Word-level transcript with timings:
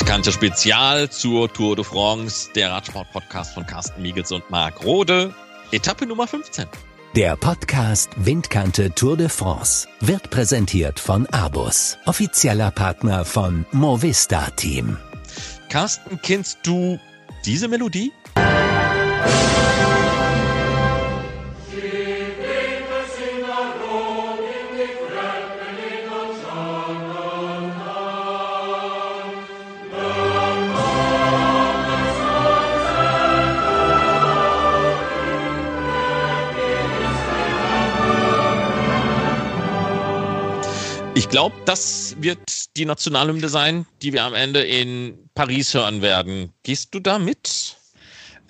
Windkante 0.00 0.32
Spezial 0.32 1.10
zur 1.10 1.52
Tour 1.52 1.76
de 1.76 1.84
France, 1.84 2.48
der 2.54 2.70
Radsport-Podcast 2.70 3.52
von 3.52 3.66
Carsten 3.66 4.00
Miegels 4.00 4.32
und 4.32 4.48
Marc 4.50 4.82
Rode. 4.82 5.34
Etappe 5.72 6.06
Nummer 6.06 6.26
15. 6.26 6.64
Der 7.14 7.36
Podcast 7.36 8.08
Windkante 8.16 8.90
Tour 8.94 9.18
de 9.18 9.28
France 9.28 9.86
wird 10.00 10.30
präsentiert 10.30 10.98
von 10.98 11.26
Abus, 11.26 11.98
offizieller 12.06 12.70
Partner 12.70 13.26
von 13.26 13.66
Movista 13.72 14.48
Team. 14.56 14.96
Carsten, 15.68 16.18
kennst 16.22 16.60
du 16.62 16.98
diese 17.44 17.68
Melodie? 17.68 18.10
Glaube, 41.30 41.54
das 41.64 42.16
wird 42.20 42.40
die 42.76 42.84
Nationalhymne 42.84 43.48
sein, 43.48 43.86
die 44.02 44.12
wir 44.12 44.24
am 44.24 44.34
Ende 44.34 44.62
in 44.62 45.16
Paris 45.34 45.72
hören 45.72 46.02
werden. 46.02 46.50
Gehst 46.64 46.94
du 46.94 47.00
da 47.00 47.18
mit? 47.18 47.76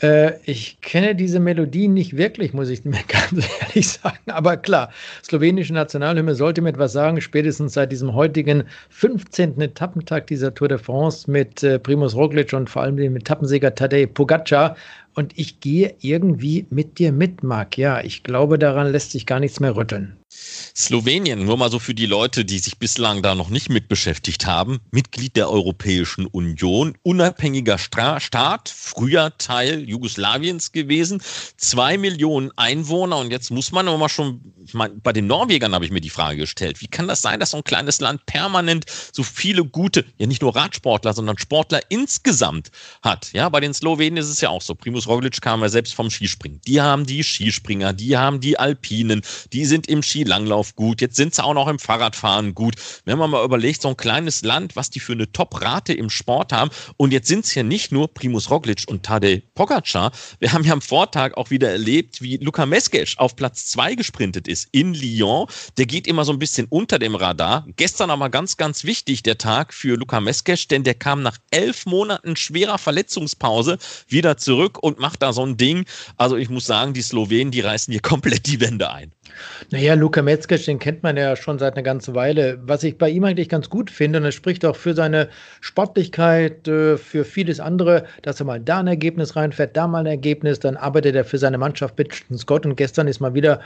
Äh, 0.03 0.33
ich 0.45 0.81
kenne 0.81 1.15
diese 1.15 1.41
Melodie 1.41 1.89
nicht 1.89 2.17
wirklich, 2.17 2.55
muss 2.55 2.71
ich 2.71 2.85
mir 2.87 3.03
ganz 3.07 3.47
ehrlich 3.61 3.89
sagen. 3.89 4.19
Aber 4.29 4.57
klar, 4.57 4.91
slowenische 5.23 5.75
Nationalhymne 5.75 6.35
sollte 6.35 6.63
mir 6.63 6.71
etwas 6.71 6.93
sagen, 6.93 7.21
spätestens 7.21 7.75
seit 7.75 7.93
diesem 7.93 8.15
heutigen 8.15 8.65
15. 8.89 9.61
Etappentag 9.61 10.27
dieser 10.27 10.55
Tour 10.55 10.69
de 10.69 10.79
France 10.79 11.31
mit 11.31 11.63
äh, 11.63 11.79
Primus 11.79 12.15
Roglic 12.15 12.53
und 12.55 12.71
vor 12.71 12.83
allem 12.83 12.97
dem 12.97 13.15
Etappensieger 13.15 13.75
Tadej 13.75 14.07
Pogacar. 14.07 14.75
Und 15.15 15.39
ich 15.39 15.61
gehe 15.61 15.95
irgendwie 16.01 16.67
mit 16.71 16.99
dir 16.99 17.13
mit, 17.13 17.43
Marc. 17.43 17.77
Ja, 17.77 18.01
ich 18.01 18.23
glaube, 18.23 18.59
daran 18.59 18.91
lässt 18.91 19.11
sich 19.11 19.27
gar 19.27 19.41
nichts 19.41 19.61
mehr 19.61 19.77
rütteln. 19.77 20.20
Slowenien, 20.33 21.45
nur 21.45 21.57
mal 21.57 21.71
so 21.71 21.79
für 21.79 21.95
die 21.95 22.07
Leute, 22.07 22.45
die 22.45 22.61
sich 22.61 22.79
bislang 22.79 23.23
da 23.23 23.35
noch 23.35 23.49
nicht 23.49 23.69
mit 23.69 23.89
beschäftigt 23.89 24.47
haben, 24.47 24.81
Mitglied 24.93 25.35
der 25.35 25.51
Europäischen 25.51 26.27
Union, 26.27 26.97
unabhängiger 27.03 27.79
Stra 27.79 28.21
Staat, 28.21 28.69
früher 28.69 29.37
Teil 29.39 29.89
Jugoslawiens 29.89 30.71
gewesen, 30.73 31.21
zwei 31.57 31.99
Millionen 31.99 32.51
Einwohner 32.57 33.19
und 33.19 33.31
jetzt 33.33 33.51
muss 33.51 33.73
man 33.73 33.89
aber 33.89 33.99
mal 33.99 34.09
schon, 34.09 34.41
ich 34.65 34.75
meine, 34.75 34.95
bei 34.95 35.13
den 35.13 35.27
Norwegern 35.27 35.75
habe 35.75 35.85
ich 35.85 35.91
mir 35.91 36.01
die 36.01 36.11
Frage 36.11 36.39
gestellt, 36.39 36.81
wie 36.81 36.87
kann 36.87 37.09
das 37.09 37.23
sein, 37.23 37.41
dass 37.41 37.51
so 37.51 37.57
ein 37.57 37.65
kleines 37.65 38.01
Land 38.01 38.25
permanent 38.27 38.87
so 39.13 39.23
viele 39.25 39.65
gute, 39.65 40.05
ja 40.19 40.27
nicht 40.27 40.43
nur 40.43 40.55
Radsportler, 40.55 41.13
sondern 41.13 41.39
Sportler 41.39 41.81
insgesamt 41.89 42.71
hat? 43.03 43.33
Ja, 43.33 43.49
bei 43.49 43.61
den 43.61 43.75
Slowenen 43.75 44.19
ist 44.19 44.29
es 44.29 44.41
ja 44.41 44.51
auch 44.51 44.63
so. 44.63 44.75
Primus 44.75 45.09
Roglic 45.09 45.41
kam 45.41 45.63
ja 45.63 45.69
selbst 45.69 45.95
vom 45.95 46.11
Skispringen. 46.11 46.61
Die 46.67 46.81
haben 46.81 47.05
die 47.05 47.25
Skispringer, 47.25 47.93
die 47.93 48.17
haben 48.17 48.41
die 48.41 48.59
Alpinen, 48.59 49.23
die 49.53 49.65
sind 49.65 49.89
im 49.89 50.03
Skilanglauf 50.21 50.77
gut, 50.77 51.01
jetzt 51.01 51.17
sind 51.17 51.35
sie 51.35 51.43
auch 51.43 51.55
noch 51.55 51.67
im 51.67 51.79
Fahrradfahren 51.79 52.55
gut. 52.55 52.75
Wenn 53.07 53.17
man 53.17 53.31
mal 53.31 53.43
überlegt, 53.43 53.81
so 53.81 53.89
ein 53.89 53.97
kleines 53.97 54.43
Land, 54.43 54.77
was 54.77 54.91
die 54.91 55.01
für 55.01 55.13
eine 55.13 55.33
Top-Rate 55.33 55.95
im 55.95 56.11
Sport 56.11 56.53
haben 56.53 56.71
und 56.99 57.11
jetzt 57.13 57.27
sind 57.27 57.47
es 57.47 57.55
ja 57.55 57.63
nicht 57.63 57.91
nur 57.91 58.13
Primus 58.13 58.51
Roglic 58.51 58.85
und 58.87 59.03
Tadej 59.03 59.43
Pogacar, 59.55 60.13
wir 60.39 60.53
haben 60.53 60.65
ja 60.65 60.75
am 60.75 60.83
Vortag 60.83 61.39
auch 61.39 61.49
wieder 61.49 61.71
erlebt, 61.71 62.21
wie 62.21 62.37
Luka 62.37 62.67
Meskec 62.67 63.15
auf 63.17 63.35
Platz 63.35 63.67
zwei 63.67 63.95
gesprintet 63.95 64.47
ist 64.47 64.69
in 64.73 64.93
Lyon. 64.93 65.47
Der 65.79 65.87
geht 65.87 66.07
immer 66.07 66.27
so 66.27 66.33
ein 66.33 66.39
bisschen 66.39 66.67
unter 66.69 66.99
dem 66.99 67.15
Radar. 67.15 67.67
Gestern 67.77 68.11
aber 68.11 68.29
ganz, 68.29 68.59
ganz 68.59 68.85
wichtig 68.85 69.23
der 69.23 69.39
Tag 69.39 69.73
für 69.73 69.97
Luka 69.97 70.21
Meskec, 70.21 70.69
denn 70.69 70.85
der 70.85 70.95
kam 70.95 71.23
nach 71.23 71.39
elf 71.51 71.87
Monaten 71.87 72.37
schwerer 72.37 72.77
Verletzungspause 72.77 73.79
wieder 74.07 74.37
zurück 74.37 74.83
und 74.83 74.99
macht 74.99 75.23
da 75.23 75.33
so 75.33 75.47
ein 75.47 75.57
Ding. 75.57 75.87
Also 76.19 76.37
ich 76.37 76.51
muss 76.51 76.67
sagen, 76.67 76.93
die 76.93 77.03
Slowenen, 77.03 77.51
die 77.51 77.61
reißen 77.61 77.91
hier 77.91 78.03
komplett 78.03 78.47
die 78.47 78.61
Wände 78.61 78.91
ein. 78.91 79.13
Naja, 79.71 79.95
Luka 79.95 80.23
Metzger, 80.23 80.57
den 80.57 80.79
kennt 80.79 81.03
man 81.03 81.17
ja 81.17 81.37
schon 81.37 81.59
seit 81.59 81.75
einer 81.75 81.83
ganzen 81.83 82.15
Weile. 82.15 82.59
Was 82.63 82.83
ich 82.83 82.99
bei 82.99 83.09
ihm 83.11 83.25
eigentlich 83.25 83.49
ganz 83.49 83.71
gut 83.71 83.91
finde, 83.91 84.19
und 84.19 84.25
es 84.25 84.35
spricht 84.35 84.65
auch 84.65 84.77
für 84.77 84.95
seine 84.95 85.29
Sportlichkeit, 85.61 86.67
äh, 86.69 86.97
für 86.97 87.25
vieles 87.25 87.61
andere, 87.61 88.05
dass 88.23 88.41
er 88.41 88.47
mal 88.47 88.61
da 88.61 88.81
ein 88.81 88.87
Ergebnis 88.87 89.37
reinfährt, 89.37 89.77
da 89.77 89.87
mal 89.87 90.01
ein 90.01 90.07
Ergebnis, 90.07 90.59
dann 90.61 90.77
arbeitet 90.77 91.15
er 91.15 91.25
für 91.25 91.39
seine 91.39 91.59
Mannschaft 91.59 91.97
mit 91.99 92.13
Scott 92.37 92.67
und 92.67 92.77
gestern 92.77 93.09
ist 93.09 93.21
mal 93.21 93.35
wieder 93.35 93.61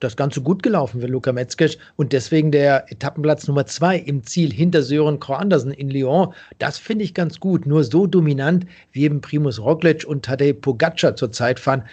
das 0.00 0.16
Ganze 0.16 0.40
gut 0.40 0.62
gelaufen 0.62 1.00
für 1.00 1.06
Luka 1.06 1.32
Metzger 1.32 1.70
und 1.96 2.12
deswegen 2.12 2.50
der 2.50 2.90
Etappenplatz 2.90 3.46
Nummer 3.46 3.66
zwei 3.66 3.96
im 3.98 4.24
Ziel 4.24 4.52
hinter 4.52 4.82
Sören 4.82 5.20
Kroh 5.20 5.34
Andersen 5.34 5.72
in 5.72 5.90
Lyon. 5.90 6.34
Das 6.58 6.78
finde 6.78 7.04
ich 7.04 7.14
ganz 7.14 7.38
gut. 7.38 7.66
Nur 7.66 7.84
so 7.84 8.06
dominant 8.06 8.66
wie 8.92 9.04
eben 9.04 9.20
Primus 9.20 9.60
Roglic 9.60 10.04
und 10.04 10.24
Tadej 10.24 10.54
Pogacar 10.54 11.16
zurzeit 11.16 11.60
fahren, 11.60 11.84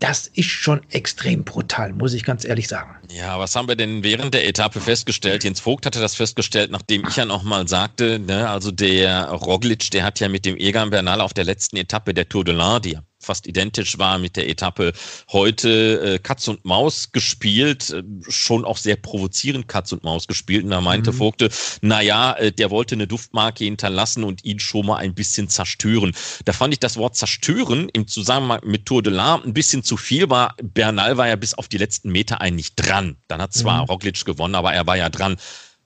das 0.00 0.26
ist 0.26 0.50
schon 0.50 0.80
extrem 0.90 1.44
brutal, 1.44 1.92
muss 1.92 2.12
ich 2.12 2.24
ganz 2.24 2.44
ehrlich 2.44 2.68
sagen. 2.68 2.96
Ja, 3.10 3.38
was 3.38 3.54
haben 3.54 3.68
wir 3.68 3.76
denn 3.76 4.02
während 4.02 4.34
der 4.34 4.46
Etappe 4.46 4.80
festgestellt? 4.80 5.44
Jens 5.44 5.60
Vogt 5.60 5.86
hatte 5.86 6.00
das 6.00 6.14
festgestellt, 6.14 6.70
nachdem 6.70 7.06
ich 7.08 7.16
ja 7.16 7.24
nochmal 7.24 7.66
sagte, 7.68 8.18
ne, 8.18 8.48
also 8.50 8.70
der 8.70 9.28
Roglic, 9.28 9.90
der 9.92 10.04
hat 10.04 10.20
ja 10.20 10.28
mit 10.28 10.44
dem 10.44 10.56
Egan 10.56 10.90
Bernal 10.90 11.20
auf 11.20 11.32
der 11.32 11.44
letzten 11.44 11.76
Etappe 11.76 12.12
der 12.12 12.28
Tour 12.28 12.44
de 12.44 12.54
l'Inde, 12.54 12.80
die 12.80 12.98
fast 13.24 13.46
identisch 13.46 13.98
war 13.98 14.18
mit 14.18 14.36
der 14.36 14.48
Etappe 14.48 14.92
heute 15.32 16.14
äh, 16.14 16.18
Katz 16.18 16.48
und 16.48 16.64
Maus 16.64 17.12
gespielt, 17.12 17.90
äh, 17.90 18.02
schon 18.28 18.64
auch 18.64 18.76
sehr 18.76 18.96
provozierend 18.96 19.68
Katz 19.68 19.92
und 19.92 20.04
Maus 20.04 20.26
gespielt. 20.26 20.64
Und 20.64 20.70
da 20.70 20.80
meinte 20.80 21.12
mhm. 21.12 21.16
Vogte, 21.16 21.48
naja, 21.80 22.34
äh, 22.34 22.52
der 22.52 22.70
wollte 22.70 22.94
eine 22.94 23.06
Duftmarke 23.06 23.64
hinterlassen 23.64 24.24
und 24.24 24.44
ihn 24.44 24.60
schon 24.60 24.86
mal 24.86 24.96
ein 24.96 25.14
bisschen 25.14 25.48
zerstören. 25.48 26.14
Da 26.44 26.52
fand 26.52 26.74
ich 26.74 26.80
das 26.80 26.96
Wort 26.96 27.16
zerstören 27.16 27.88
im 27.92 28.06
Zusammenhang 28.06 28.60
mit 28.64 28.86
Tour 28.86 29.02
de 29.02 29.12
l'A 29.12 29.42
ein 29.42 29.54
bisschen 29.54 29.82
zu 29.82 29.96
viel, 29.96 30.30
war 30.30 30.54
Bernal 30.62 31.16
war 31.16 31.28
ja 31.28 31.36
bis 31.36 31.54
auf 31.54 31.68
die 31.68 31.78
letzten 31.78 32.10
Meter 32.10 32.40
eigentlich 32.40 32.74
dran. 32.74 33.16
Dann 33.28 33.40
hat 33.40 33.52
zwar 33.52 33.82
mhm. 33.82 33.88
Roglic 33.88 34.24
gewonnen, 34.24 34.54
aber 34.54 34.72
er 34.72 34.86
war 34.86 34.96
ja 34.96 35.08
dran. 35.08 35.36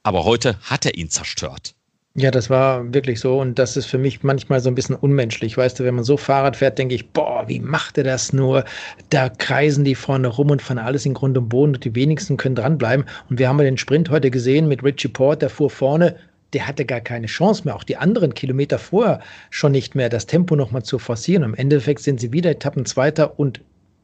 Aber 0.03 0.25
heute 0.25 0.59
hat 0.63 0.87
er 0.87 0.97
ihn 0.97 1.11
zerstört. 1.11 1.75
Ja, 2.21 2.33
das 2.33 2.51
war 2.51 2.93
wirklich 2.93 3.21
so 3.21 3.41
und 3.41 3.61
das 3.61 3.77
ist 3.77 3.87
für 3.87 3.97
mich 3.97 4.25
manchmal 4.25 4.59
so 4.59 4.69
ein 4.69 4.75
bisschen 4.75 4.97
unmenschlich. 4.97 5.57
Weißt 5.57 5.79
du, 5.79 5.85
wenn 5.85 5.95
man 5.95 6.03
so 6.03 6.17
Fahrrad 6.17 6.57
fährt, 6.57 6.77
denke 6.77 6.97
ich, 6.97 7.11
boah, 7.11 7.45
wie 7.47 7.61
macht 7.61 7.97
er 7.97 8.03
das 8.03 8.33
nur? 8.33 8.65
Da 9.11 9.29
kreisen 9.29 9.85
die 9.85 9.95
vorne 9.95 10.27
rum 10.27 10.51
und 10.51 10.61
fahren 10.61 10.79
alles 10.79 11.07
in 11.07 11.15
Grund 11.15 11.39
und 11.39 11.49
Boden 11.49 11.77
und 11.77 11.85
die 11.85 11.95
wenigsten 11.95 12.37
können 12.37 12.57
dranbleiben. 12.57 13.07
Und 13.31 13.39
wir 13.39 13.49
haben 13.49 13.59
ja 13.59 13.67
den 13.67 13.79
Sprint 13.79 14.11
heute 14.11 14.33
gesehen 14.33 14.67
mit 14.67 14.83
Richie 14.83 15.07
Port, 15.07 15.43
der 15.43 15.49
fuhr 15.49 15.71
vorne, 15.71 16.17
der 16.55 16.67
hatte 16.67 16.85
gar 16.85 17.01
keine 17.01 17.29
Chance 17.29 17.63
mehr, 17.65 17.77
auch 17.77 17.85
die 17.85 17.99
anderen 17.99 18.35
Kilometer 18.35 18.81
vorher 18.81 19.21
schon 19.51 19.71
nicht 19.71 19.95
mehr, 19.95 20.09
das 20.09 20.27
Tempo 20.27 20.57
nochmal 20.57 20.83
zu 20.83 20.99
forcieren. 20.99 21.45
Im 21.45 21.55
Endeffekt 21.55 22.01
sind 22.01 22.19
sie 22.19 22.33
wieder 22.33 22.51
Etappenzweiter 22.51 23.39
und 23.39 23.61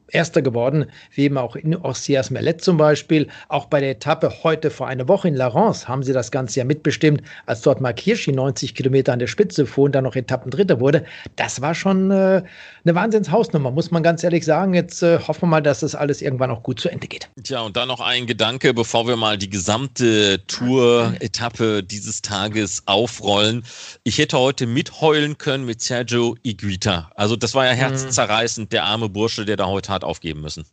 Erster 0.09 0.43
geworden, 0.43 0.87
wie 1.13 1.23
eben 1.23 1.39
auch 1.39 1.57
in 1.57 1.75
Orsias 1.75 2.31
Merlet 2.31 2.63
zum 2.63 2.77
Beispiel. 2.77 3.29
Auch 3.49 3.67
bei 3.67 3.81
der 3.81 3.91
Etappe 3.91 4.33
heute 4.43 4.71
vor 4.71 4.87
einer 4.87 5.09
Woche 5.09 5.29
in 5.29 5.35
La 5.35 5.49
Rance 5.49 5.89
haben 5.89 6.03
sie 6.03 6.13
das 6.13 6.31
Ganze 6.31 6.61
ja 6.61 6.65
mitbestimmt, 6.65 7.23
als 7.47 7.63
dort 7.63 7.81
Mark 7.81 8.01
Hirschi 8.01 8.33
90 8.33 8.75
Kilometer 8.75 9.13
an 9.13 9.19
der 9.19 9.27
Spitze 9.27 9.67
fuhr 9.67 9.85
und 9.85 9.95
dann 9.95 10.05
noch 10.05 10.15
Etappendritter 10.15 10.79
wurde. 10.81 11.05
Das 11.37 11.61
war 11.61 11.75
schon 11.75 12.11
äh, 12.11 12.43
eine 12.85 12.95
Wahnsinnshausnummer, 12.95 13.71
muss 13.71 13.91
man 13.91 14.03
ganz 14.03 14.23
ehrlich 14.23 14.45
sagen. 14.45 14.75
Jetzt 14.75 15.03
äh, 15.03 15.19
hoffen 15.19 15.43
wir 15.43 15.47
mal, 15.49 15.61
dass 15.63 15.81
das 15.81 15.95
alles 15.95 16.21
irgendwann 16.21 16.51
auch 16.51 16.63
gut 16.63 16.81
zu 16.81 16.91
Ende 16.91 17.07
geht. 17.07 17.29
Tja, 17.43 17.61
und 17.63 17.77
dann 17.77 17.89
noch 17.89 18.01
ein 18.01 18.27
Gedanke, 18.27 18.75
bevor 18.75 19.07
wir 19.07 19.17
mal 19.17 19.39
die 19.39 19.51
gesamte 19.51 20.45
Tour-Etappe 20.47 21.83
dieses 21.83 22.23
Tages 22.23 22.83
aufrollen. 22.87 23.65
Ich 24.05 24.19
hätte 24.19 24.39
heute 24.39 24.67
mitheulen 24.67 25.39
können 25.39 25.65
mit 25.65 25.81
Sergio 25.81 26.37
Iguita. 26.43 27.11
Also 27.15 27.37
das 27.37 27.55
war 27.55 27.67
ja 27.67 27.73
mhm. 27.73 27.79
herzzerreißend, 27.79 28.73
der 28.73 28.85
arme 28.85 29.09
Bursche, 29.09 29.45
der 29.45 29.57
da 29.57 29.67
heute 29.67 29.91
hart 29.94 30.05
aufgeben 30.05 30.43
müssen. 30.43 30.64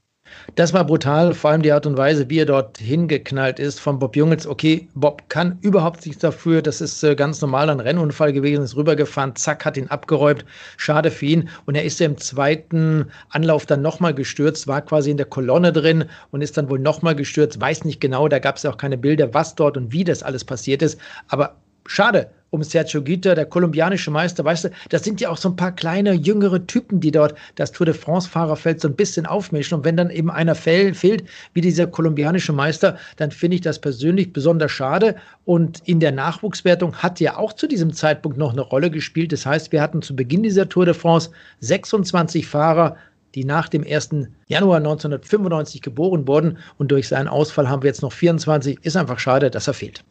Das 0.56 0.74
war 0.74 0.86
brutal, 0.86 1.34
vor 1.34 1.52
allem 1.52 1.62
die 1.62 1.72
Art 1.72 1.86
und 1.86 1.98
Weise, 1.98 2.30
wie 2.30 2.40
er 2.40 2.46
dort 2.46 2.78
hingeknallt 2.78 3.60
ist 3.60 3.80
von 3.80 4.00
Bob 4.00 4.16
Jungels. 4.16 4.48
Okay, 4.48 4.88
Bob 4.94 5.30
kann 5.30 5.58
überhaupt 5.62 6.06
nichts 6.06 6.22
dafür. 6.22 6.62
Das 6.62 6.82
ist 6.82 7.04
äh, 7.04 7.16
ganz 7.16 7.42
normal 7.42 7.70
ein 7.70 7.80
Rennunfall 7.80 8.34
gewesen, 8.34 8.64
ist 8.64 8.76
rübergefahren, 8.76 9.36
zack, 9.36 9.66
hat 9.66 9.78
ihn 9.78 9.88
abgeräumt. 9.88 10.46
Schade 10.78 11.12
für 11.12 11.26
ihn. 11.26 11.50
Und 11.66 11.76
er 11.76 11.84
ist 11.84 12.00
ja 12.00 12.06
im 12.06 12.18
zweiten 12.18 13.12
Anlauf 13.30 13.66
dann 13.66 13.82
nochmal 13.82 14.14
gestürzt, 14.14 14.68
war 14.68 14.82
quasi 14.82 15.12
in 15.12 15.18
der 15.18 15.26
Kolonne 15.26 15.72
drin 15.74 16.06
und 16.32 16.42
ist 16.42 16.58
dann 16.58 16.70
wohl 16.70 16.80
nochmal 16.80 17.16
gestürzt. 17.16 17.60
Weiß 17.60 17.86
nicht 17.86 18.02
genau, 18.02 18.28
da 18.28 18.40
gab 18.40 18.58
es 18.58 18.64
ja 18.64 18.72
auch 18.72 18.78
keine 18.78 18.98
Bilder, 18.98 19.34
was 19.34 19.56
dort 19.56 19.78
und 19.78 19.92
wie 19.92 20.04
das 20.04 20.24
alles 20.24 20.44
passiert 20.44 20.82
ist. 20.82 21.00
Aber 21.28 21.58
schade, 21.92 22.30
um 22.52 22.64
Sergio 22.64 23.02
Gita, 23.02 23.34
der 23.34 23.46
kolumbianische 23.46 24.12
Meister, 24.12 24.44
weißt 24.44 24.66
du, 24.66 24.70
das 24.90 25.04
sind 25.04 25.22
ja 25.22 25.30
auch 25.30 25.38
so 25.38 25.50
ein 25.50 25.56
paar 25.56 25.72
kleine, 25.72 26.14
jüngere 26.14 26.66
Typen, 26.68 27.00
die 27.00 27.12
dort 27.12 27.34
das 27.56 27.72
Tour 27.72 27.86
de 27.86 27.96
France-Fahrerfeld 27.96 28.82
so 28.82 28.90
ein 28.90 28.96
bisschen 28.96 29.26
aufmischen. 29.26 29.78
Und 29.78 29.86
wenn 29.86 29.96
dann 29.96 30.10
eben 30.10 30.30
einer 30.30 30.56
fehlt, 30.56 31.24
wie 31.54 31.62
dieser 31.62 31.88
kolumbianische 31.88 32.52
Meister, 32.52 32.98
dann 33.16 33.32
finde 33.32 33.56
ich 33.56 33.62
das 33.62 33.80
persönlich 33.80 34.34
besonders 34.34 34.72
schade. 34.72 35.16
Und 35.46 35.82
in 35.86 36.02
der 36.02 36.12
Nachwuchswertung 36.12 36.94
hat 36.96 37.22
ja 37.22 37.38
auch 37.38 37.54
zu 37.54 37.68
diesem 37.68 37.94
Zeitpunkt 37.94 38.38
noch 38.38 38.52
eine 38.52 38.62
Rolle 38.62 38.92
gespielt. 38.92 39.32
Das 39.32 39.46
heißt, 39.46 39.72
wir 39.72 39.82
hatten 39.82 40.02
zu 40.02 40.14
Beginn 40.14 40.44
dieser 40.44 40.68
Tour 40.68 40.86
de 40.86 40.94
France 40.94 41.30
26 41.62 42.46
Fahrer, 42.46 42.98
die 43.34 43.46
nach 43.46 43.70
dem 43.70 43.84
ersten 43.84 44.36
Januar 44.52 44.78
1995 44.78 45.82
geboren 45.82 46.28
worden 46.28 46.58
und 46.78 46.92
durch 46.92 47.08
seinen 47.08 47.30
Ausfall 47.30 47.70
haben 47.70 47.84
wir 47.84 47.88
jetzt 47.88 48.02
noch 48.02 48.12
24. 48.12 48.80
Ist 48.82 48.98
einfach 48.98 49.18
schade, 49.18 49.50
dass 49.50 49.68
er 49.68 49.74
fehlt. 49.74 50.04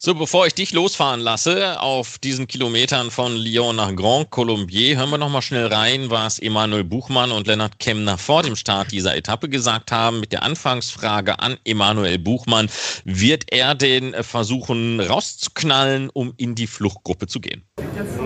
So, 0.00 0.14
bevor 0.14 0.46
ich 0.46 0.54
dich 0.54 0.72
losfahren 0.72 1.18
lasse 1.18 1.80
auf 1.80 2.18
diesen 2.18 2.46
Kilometern 2.46 3.10
von 3.10 3.34
Lyon 3.34 3.74
nach 3.74 3.92
Grand 3.96 4.30
Colombier, 4.30 4.96
hören 4.96 5.10
wir 5.10 5.18
nochmal 5.18 5.42
schnell 5.42 5.66
rein, 5.66 6.08
was 6.08 6.38
Emanuel 6.38 6.84
Buchmann 6.84 7.32
und 7.32 7.48
Lennart 7.48 7.80
Kemner 7.80 8.16
vor 8.16 8.44
dem 8.44 8.54
Start 8.54 8.92
dieser 8.92 9.16
Etappe 9.16 9.48
gesagt 9.48 9.90
haben. 9.90 10.20
Mit 10.20 10.30
der 10.30 10.44
Anfangsfrage 10.44 11.40
an 11.40 11.56
Emanuel 11.64 12.20
Buchmann, 12.20 12.68
wird 13.04 13.52
er 13.52 13.74
den 13.74 14.14
versuchen 14.22 15.00
rauszuknallen, 15.00 16.10
um 16.10 16.32
in 16.36 16.54
die 16.54 16.68
Fluchtgruppe 16.68 17.26
zu 17.26 17.40
gehen? 17.40 17.64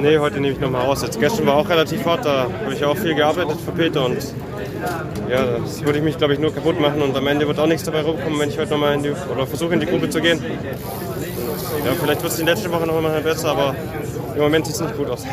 Nee, 0.02 0.18
heute 0.18 0.40
nehme 0.40 0.52
ich 0.52 0.60
nochmal 0.60 0.84
raus. 0.84 1.00
Jetzt 1.00 1.18
gestern 1.18 1.46
war 1.46 1.56
auch 1.56 1.68
relativ 1.70 2.04
hart, 2.04 2.26
da 2.26 2.50
habe 2.64 2.74
ich 2.74 2.84
auch 2.84 2.98
viel 2.98 3.14
gearbeitet 3.14 3.56
für 3.64 3.72
Peter 3.72 4.04
und 4.04 4.18
ja, 5.30 5.61
das 5.62 5.84
würde 5.84 5.98
ich 5.98 6.04
mich, 6.04 6.18
glaube 6.18 6.34
ich, 6.34 6.38
nur 6.38 6.54
kaputt 6.54 6.80
machen 6.80 7.02
und 7.02 7.16
am 7.16 7.26
Ende 7.26 7.46
wird 7.46 7.58
auch 7.58 7.66
nichts 7.66 7.84
dabei 7.84 8.02
rumkommen, 8.02 8.38
wenn 8.38 8.48
ich 8.48 8.58
heute 8.58 8.72
nochmal 8.72 8.94
in 8.94 9.02
die, 9.02 9.10
oder 9.10 9.46
versuche 9.46 9.74
in 9.74 9.80
die 9.80 9.86
Gruppe 9.86 10.10
zu 10.10 10.20
gehen. 10.20 10.42
Ja, 11.84 11.92
vielleicht 12.00 12.22
wird 12.22 12.32
es 12.32 12.38
die 12.38 12.44
letzte 12.44 12.70
Woche 12.70 12.86
noch 12.86 13.00
mal 13.00 13.20
besser, 13.20 13.50
aber 13.50 13.74
im 14.34 14.42
Moment 14.42 14.66
sieht 14.66 14.76
es 14.76 14.80
nicht 14.80 14.96
gut 14.96 15.10
aus. 15.10 15.24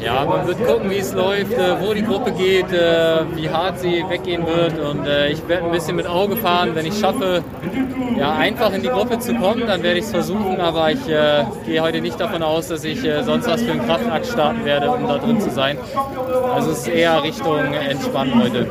Ja, 0.00 0.24
man 0.24 0.46
wird 0.46 0.64
gucken, 0.66 0.90
wie 0.90 0.98
es 0.98 1.12
läuft, 1.12 1.52
äh, 1.52 1.80
wo 1.80 1.92
die 1.94 2.02
Gruppe 2.02 2.32
geht, 2.32 2.72
äh, 2.72 3.24
wie 3.34 3.48
hart 3.48 3.80
sie 3.80 4.04
weggehen 4.08 4.46
wird. 4.46 4.78
Und 4.78 5.06
äh, 5.06 5.28
ich 5.30 5.46
werde 5.48 5.66
ein 5.66 5.72
bisschen 5.72 5.96
mit 5.96 6.06
Auge 6.06 6.36
fahren. 6.36 6.74
Wenn 6.74 6.86
ich 6.86 6.98
schaffe, 6.98 7.42
ja, 8.16 8.34
einfach 8.34 8.72
in 8.72 8.82
die 8.82 8.88
Gruppe 8.88 9.18
zu 9.18 9.34
kommen, 9.34 9.66
dann 9.66 9.82
werde 9.82 9.98
ich 9.98 10.04
es 10.04 10.10
versuchen. 10.10 10.60
Aber 10.60 10.90
ich 10.90 11.08
äh, 11.08 11.44
gehe 11.66 11.82
heute 11.82 12.00
nicht 12.00 12.18
davon 12.20 12.42
aus, 12.42 12.68
dass 12.68 12.84
ich 12.84 13.04
äh, 13.04 13.22
sonst 13.24 13.48
was 13.48 13.62
für 13.62 13.72
einen 13.72 13.84
Kraftakt 13.84 14.26
starten 14.26 14.64
werde, 14.64 14.90
um 14.90 15.06
da 15.06 15.18
drin 15.18 15.40
zu 15.40 15.50
sein. 15.50 15.78
Also 16.54 16.70
es 16.70 16.78
ist 16.80 16.88
eher 16.88 17.22
Richtung 17.22 17.58
Entspannen 17.72 18.42
heute. 18.42 18.66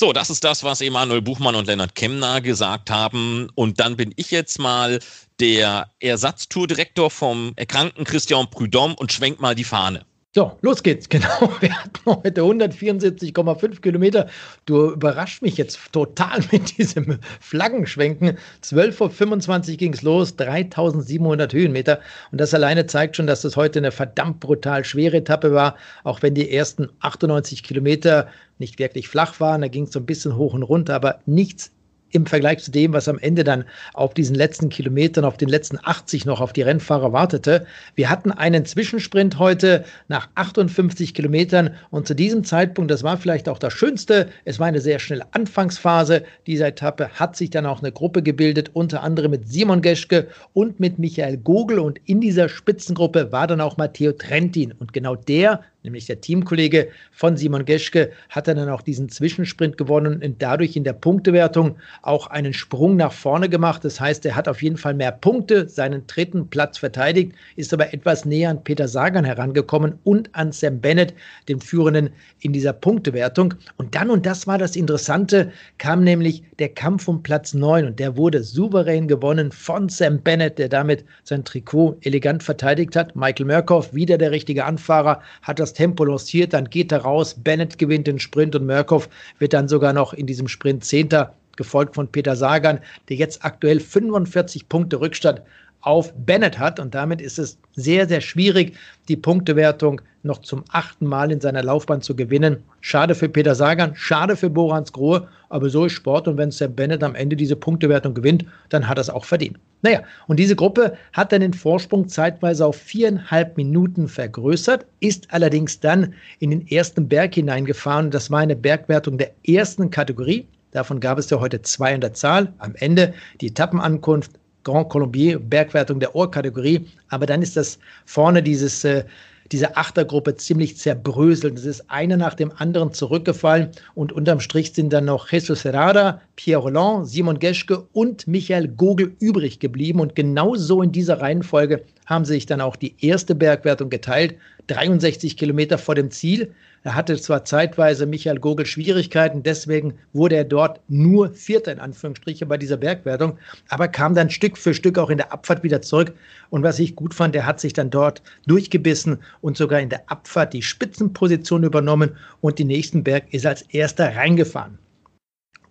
So, 0.00 0.12
das 0.12 0.30
ist 0.30 0.44
das, 0.44 0.62
was 0.62 0.80
Emanuel 0.80 1.22
Buchmann 1.22 1.56
und 1.56 1.66
Lennart 1.66 1.96
Kemner 1.96 2.40
gesagt 2.40 2.88
haben. 2.88 3.48
Und 3.56 3.80
dann 3.80 3.96
bin 3.96 4.12
ich 4.14 4.30
jetzt 4.30 4.60
mal 4.60 5.00
der 5.40 5.90
Ersatztourdirektor 5.98 7.10
vom 7.10 7.52
erkrankten 7.56 8.04
Christian 8.04 8.48
Prudhomme 8.48 8.94
und 8.94 9.12
schwenkt 9.12 9.40
mal 9.40 9.56
die 9.56 9.64
Fahne. 9.64 10.06
So, 10.34 10.58
los 10.60 10.82
geht's. 10.82 11.08
Genau, 11.18 11.50
wir 11.60 11.74
hatten 11.74 12.00
heute 12.06 12.42
174,5 12.42 13.80
Kilometer. 13.80 14.28
Du 14.66 14.90
überrascht 14.90 15.40
mich 15.40 15.56
jetzt 15.56 15.80
total 15.92 16.40
mit 16.52 16.76
diesem 16.76 17.18
Flaggenschwenken. 17.40 18.36
12.25 18.62 19.70
Uhr 19.70 19.76
ging 19.78 19.94
es 19.94 20.02
los, 20.02 20.36
3700 20.36 21.52
Höhenmeter. 21.54 22.00
Und 22.30 22.40
das 22.40 22.52
alleine 22.52 22.84
zeigt 22.86 23.16
schon, 23.16 23.26
dass 23.26 23.40
das 23.40 23.56
heute 23.56 23.78
eine 23.78 23.90
verdammt 23.90 24.40
brutal 24.40 24.84
schwere 24.84 25.16
Etappe 25.16 25.54
war. 25.54 25.76
Auch 26.04 26.20
wenn 26.20 26.34
die 26.34 26.52
ersten 26.52 26.88
98 27.00 27.62
Kilometer 27.62 28.28
nicht 28.58 28.78
wirklich 28.78 29.08
flach 29.08 29.40
waren, 29.40 29.62
da 29.62 29.68
ging 29.68 29.84
es 29.84 29.92
so 29.92 29.98
ein 29.98 30.06
bisschen 30.06 30.36
hoch 30.36 30.52
und 30.52 30.62
runter, 30.62 30.94
aber 30.94 31.20
nichts 31.24 31.72
im 32.10 32.26
Vergleich 32.26 32.58
zu 32.58 32.70
dem, 32.70 32.92
was 32.92 33.08
am 33.08 33.18
Ende 33.18 33.44
dann 33.44 33.64
auf 33.94 34.14
diesen 34.14 34.34
letzten 34.34 34.68
Kilometern, 34.68 35.24
auf 35.24 35.36
den 35.36 35.48
letzten 35.48 35.78
80 35.82 36.26
noch 36.26 36.40
auf 36.40 36.52
die 36.52 36.62
Rennfahrer 36.62 37.12
wartete. 37.12 37.66
Wir 37.94 38.10
hatten 38.10 38.30
einen 38.32 38.64
Zwischensprint 38.64 39.38
heute 39.38 39.84
nach 40.08 40.28
58 40.34 41.14
Kilometern 41.14 41.74
und 41.90 42.06
zu 42.06 42.14
diesem 42.14 42.44
Zeitpunkt, 42.44 42.90
das 42.90 43.02
war 43.02 43.16
vielleicht 43.16 43.48
auch 43.48 43.58
das 43.58 43.72
Schönste, 43.72 44.28
es 44.44 44.58
war 44.58 44.66
eine 44.66 44.80
sehr 44.80 44.98
schnelle 44.98 45.26
Anfangsphase. 45.32 46.24
Dieser 46.46 46.68
Etappe, 46.68 47.08
hat 47.14 47.36
sich 47.36 47.50
dann 47.50 47.66
auch 47.66 47.80
eine 47.80 47.92
Gruppe 47.92 48.22
gebildet, 48.22 48.70
unter 48.72 49.02
anderem 49.02 49.30
mit 49.30 49.48
Simon 49.48 49.82
Geschke 49.82 50.28
und 50.52 50.80
mit 50.80 50.98
Michael 50.98 51.36
Gogel. 51.38 51.78
Und 51.78 51.98
in 52.04 52.20
dieser 52.20 52.48
Spitzengruppe 52.48 53.32
war 53.32 53.46
dann 53.46 53.60
auch 53.60 53.76
Matteo 53.76 54.12
Trentin. 54.12 54.72
Und 54.72 54.92
genau 54.92 55.16
der 55.16 55.62
nämlich 55.82 56.06
der 56.06 56.20
Teamkollege 56.20 56.88
von 57.12 57.36
Simon 57.36 57.64
Geschke, 57.64 58.10
hat 58.28 58.48
dann 58.48 58.68
auch 58.68 58.82
diesen 58.82 59.08
Zwischensprint 59.08 59.76
gewonnen 59.78 60.22
und 60.22 60.42
dadurch 60.42 60.76
in 60.76 60.84
der 60.84 60.92
Punktewertung 60.92 61.76
auch 62.02 62.26
einen 62.28 62.52
Sprung 62.52 62.96
nach 62.96 63.12
vorne 63.12 63.48
gemacht. 63.48 63.84
Das 63.84 64.00
heißt, 64.00 64.26
er 64.26 64.36
hat 64.36 64.48
auf 64.48 64.62
jeden 64.62 64.76
Fall 64.76 64.94
mehr 64.94 65.12
Punkte, 65.12 65.68
seinen 65.68 66.06
dritten 66.06 66.48
Platz 66.48 66.78
verteidigt, 66.78 67.32
ist 67.56 67.72
aber 67.72 67.92
etwas 67.94 68.24
näher 68.24 68.50
an 68.50 68.64
Peter 68.64 68.88
Sagan 68.88 69.24
herangekommen 69.24 69.98
und 70.04 70.34
an 70.34 70.52
Sam 70.52 70.80
Bennett, 70.80 71.14
dem 71.48 71.60
Führenden 71.60 72.10
in 72.40 72.52
dieser 72.52 72.72
Punktewertung. 72.72 73.54
Und 73.76 73.94
dann, 73.94 74.10
und 74.10 74.26
das 74.26 74.46
war 74.46 74.58
das 74.58 74.76
Interessante, 74.76 75.52
kam 75.78 76.04
nämlich 76.04 76.42
der 76.58 76.68
Kampf 76.68 77.08
um 77.08 77.22
Platz 77.22 77.54
9 77.54 77.86
und 77.86 77.98
der 77.98 78.16
wurde 78.16 78.42
souverän 78.42 79.08
gewonnen 79.08 79.52
von 79.52 79.88
Sam 79.88 80.20
Bennett, 80.20 80.58
der 80.58 80.68
damit 80.68 81.04
sein 81.24 81.44
Trikot 81.44 81.96
elegant 82.02 82.42
verteidigt 82.42 82.96
hat. 82.96 83.14
Michael 83.14 83.46
Murkoff, 83.46 83.94
wieder 83.94 84.18
der 84.18 84.30
richtige 84.30 84.64
Anfahrer, 84.64 85.22
hat 85.42 85.58
das 85.58 85.67
Tempo 85.72 86.04
lanciert, 86.04 86.52
dann 86.52 86.70
geht 86.70 86.92
er 86.92 87.02
raus, 87.02 87.34
Bennett 87.36 87.78
gewinnt 87.78 88.06
den 88.06 88.18
Sprint 88.18 88.54
und 88.54 88.66
Murkoff 88.66 89.08
wird 89.38 89.52
dann 89.52 89.68
sogar 89.68 89.92
noch 89.92 90.12
in 90.12 90.26
diesem 90.26 90.48
Sprint 90.48 90.84
Zehnter, 90.84 91.34
gefolgt 91.56 91.94
von 91.94 92.08
Peter 92.08 92.36
Sagan, 92.36 92.80
der 93.08 93.16
jetzt 93.16 93.44
aktuell 93.44 93.80
45 93.80 94.68
Punkte 94.68 95.00
Rückstand 95.00 95.42
auf 95.80 96.12
Bennett 96.14 96.58
hat. 96.58 96.80
Und 96.80 96.94
damit 96.94 97.20
ist 97.20 97.38
es 97.38 97.58
sehr, 97.74 98.08
sehr 98.08 98.20
schwierig, 98.20 98.76
die 99.08 99.16
Punktewertung 99.16 100.00
noch 100.22 100.38
zum 100.38 100.64
achten 100.70 101.06
Mal 101.06 101.30
in 101.30 101.40
seiner 101.40 101.62
Laufbahn 101.62 102.02
zu 102.02 102.14
gewinnen. 102.16 102.62
Schade 102.80 103.14
für 103.14 103.28
Peter 103.28 103.54
Sagan, 103.54 103.94
schade 103.94 104.36
für 104.36 104.50
Borans 104.50 104.92
Grohe, 104.92 105.28
aber 105.48 105.70
so 105.70 105.86
ist 105.86 105.92
Sport. 105.92 106.28
Und 106.28 106.36
wenn 106.36 106.50
Sam 106.50 106.74
Bennett 106.74 107.02
am 107.02 107.14
Ende 107.14 107.36
diese 107.36 107.56
Punktewertung 107.56 108.14
gewinnt, 108.14 108.44
dann 108.68 108.88
hat 108.88 108.98
er 108.98 109.02
es 109.02 109.10
auch 109.10 109.24
verdient. 109.24 109.58
Naja, 109.82 110.02
und 110.26 110.38
diese 110.38 110.56
Gruppe 110.56 110.96
hat 111.12 111.32
dann 111.32 111.40
den 111.40 111.54
Vorsprung 111.54 112.08
zeitweise 112.08 112.66
auf 112.66 112.76
viereinhalb 112.76 113.56
Minuten 113.56 114.08
vergrößert, 114.08 114.84
ist 115.00 115.32
allerdings 115.32 115.78
dann 115.78 116.14
in 116.40 116.50
den 116.50 116.66
ersten 116.66 117.08
Berg 117.08 117.34
hineingefahren. 117.34 118.10
Das 118.10 118.30
war 118.30 118.40
eine 118.40 118.56
Bergwertung 118.56 119.18
der 119.18 119.30
ersten 119.46 119.90
Kategorie. 119.90 120.46
Davon 120.72 121.00
gab 121.00 121.18
es 121.18 121.30
ja 121.30 121.40
heute 121.40 121.62
zwei 121.62 121.94
in 121.94 122.00
der 122.00 122.12
Zahl. 122.12 122.52
Am 122.58 122.74
Ende 122.74 123.14
die 123.40 123.48
Etappenankunft 123.48 124.32
Grand 124.68 124.90
Colombier, 124.90 125.38
Bergwertung 125.38 125.98
der 125.98 126.14
Ohrkategorie. 126.14 126.86
Aber 127.08 127.24
dann 127.24 127.40
ist 127.40 127.56
das 127.56 127.78
vorne 128.04 128.42
dieses, 128.42 128.84
äh, 128.84 129.04
diese 129.50 129.76
Achtergruppe 129.78 130.36
ziemlich 130.36 130.76
zerbröselt. 130.76 131.58
Es 131.58 131.64
ist 131.64 131.90
einer 131.90 132.18
nach 132.18 132.34
dem 132.34 132.52
anderen 132.58 132.92
zurückgefallen 132.92 133.70
und 133.94 134.12
unterm 134.12 134.40
Strich 134.40 134.74
sind 134.74 134.92
dann 134.92 135.06
noch 135.06 135.30
Jesus 135.32 135.64
Herrada, 135.64 136.20
Pierre 136.36 136.62
Roland, 136.62 137.08
Simon 137.08 137.38
Geschke 137.38 137.86
und 137.94 138.26
Michael 138.26 138.68
Gogel 138.68 139.16
übrig 139.20 139.58
geblieben. 139.58 140.00
Und 140.00 140.14
genau 140.14 140.54
so 140.54 140.82
in 140.82 140.92
dieser 140.92 141.20
Reihenfolge 141.20 141.82
haben 142.04 142.26
sich 142.26 142.44
dann 142.44 142.60
auch 142.60 142.76
die 142.76 142.94
erste 143.00 143.34
Bergwertung 143.34 143.88
geteilt. 143.88 144.34
63 144.68 145.36
Kilometer 145.36 145.78
vor 145.78 145.94
dem 145.94 146.10
Ziel 146.10 146.54
er 146.84 146.94
hatte 146.94 147.16
zwar 147.20 147.44
zeitweise 147.44 148.06
Michael 148.06 148.38
Gogel 148.38 148.64
Schwierigkeiten, 148.64 149.42
deswegen 149.42 149.94
wurde 150.12 150.36
er 150.36 150.44
dort 150.44 150.80
nur 150.88 151.30
Vierter 151.30 151.72
in 151.72 151.80
Anführungsstriche 151.80 152.46
bei 152.46 152.56
dieser 152.56 152.76
Bergwertung, 152.76 153.36
aber 153.68 153.88
kam 153.88 154.14
dann 154.14 154.30
Stück 154.30 154.56
für 154.56 154.74
Stück 154.74 154.96
auch 154.96 155.10
in 155.10 155.18
der 155.18 155.32
Abfahrt 155.32 155.64
wieder 155.64 155.82
zurück. 155.82 156.14
Und 156.50 156.62
was 156.62 156.78
ich 156.78 156.94
gut 156.94 157.14
fand, 157.14 157.34
er 157.34 157.46
hat 157.46 157.60
sich 157.60 157.72
dann 157.72 157.90
dort 157.90 158.22
durchgebissen 158.46 159.18
und 159.40 159.56
sogar 159.56 159.80
in 159.80 159.88
der 159.88 160.08
Abfahrt 160.10 160.52
die 160.52 160.62
Spitzenposition 160.62 161.64
übernommen 161.64 162.16
und 162.40 162.58
den 162.58 162.68
nächsten 162.68 163.02
Berg 163.02 163.24
ist 163.32 163.44
als 163.44 163.62
erster 163.62 164.14
reingefahren. 164.14 164.78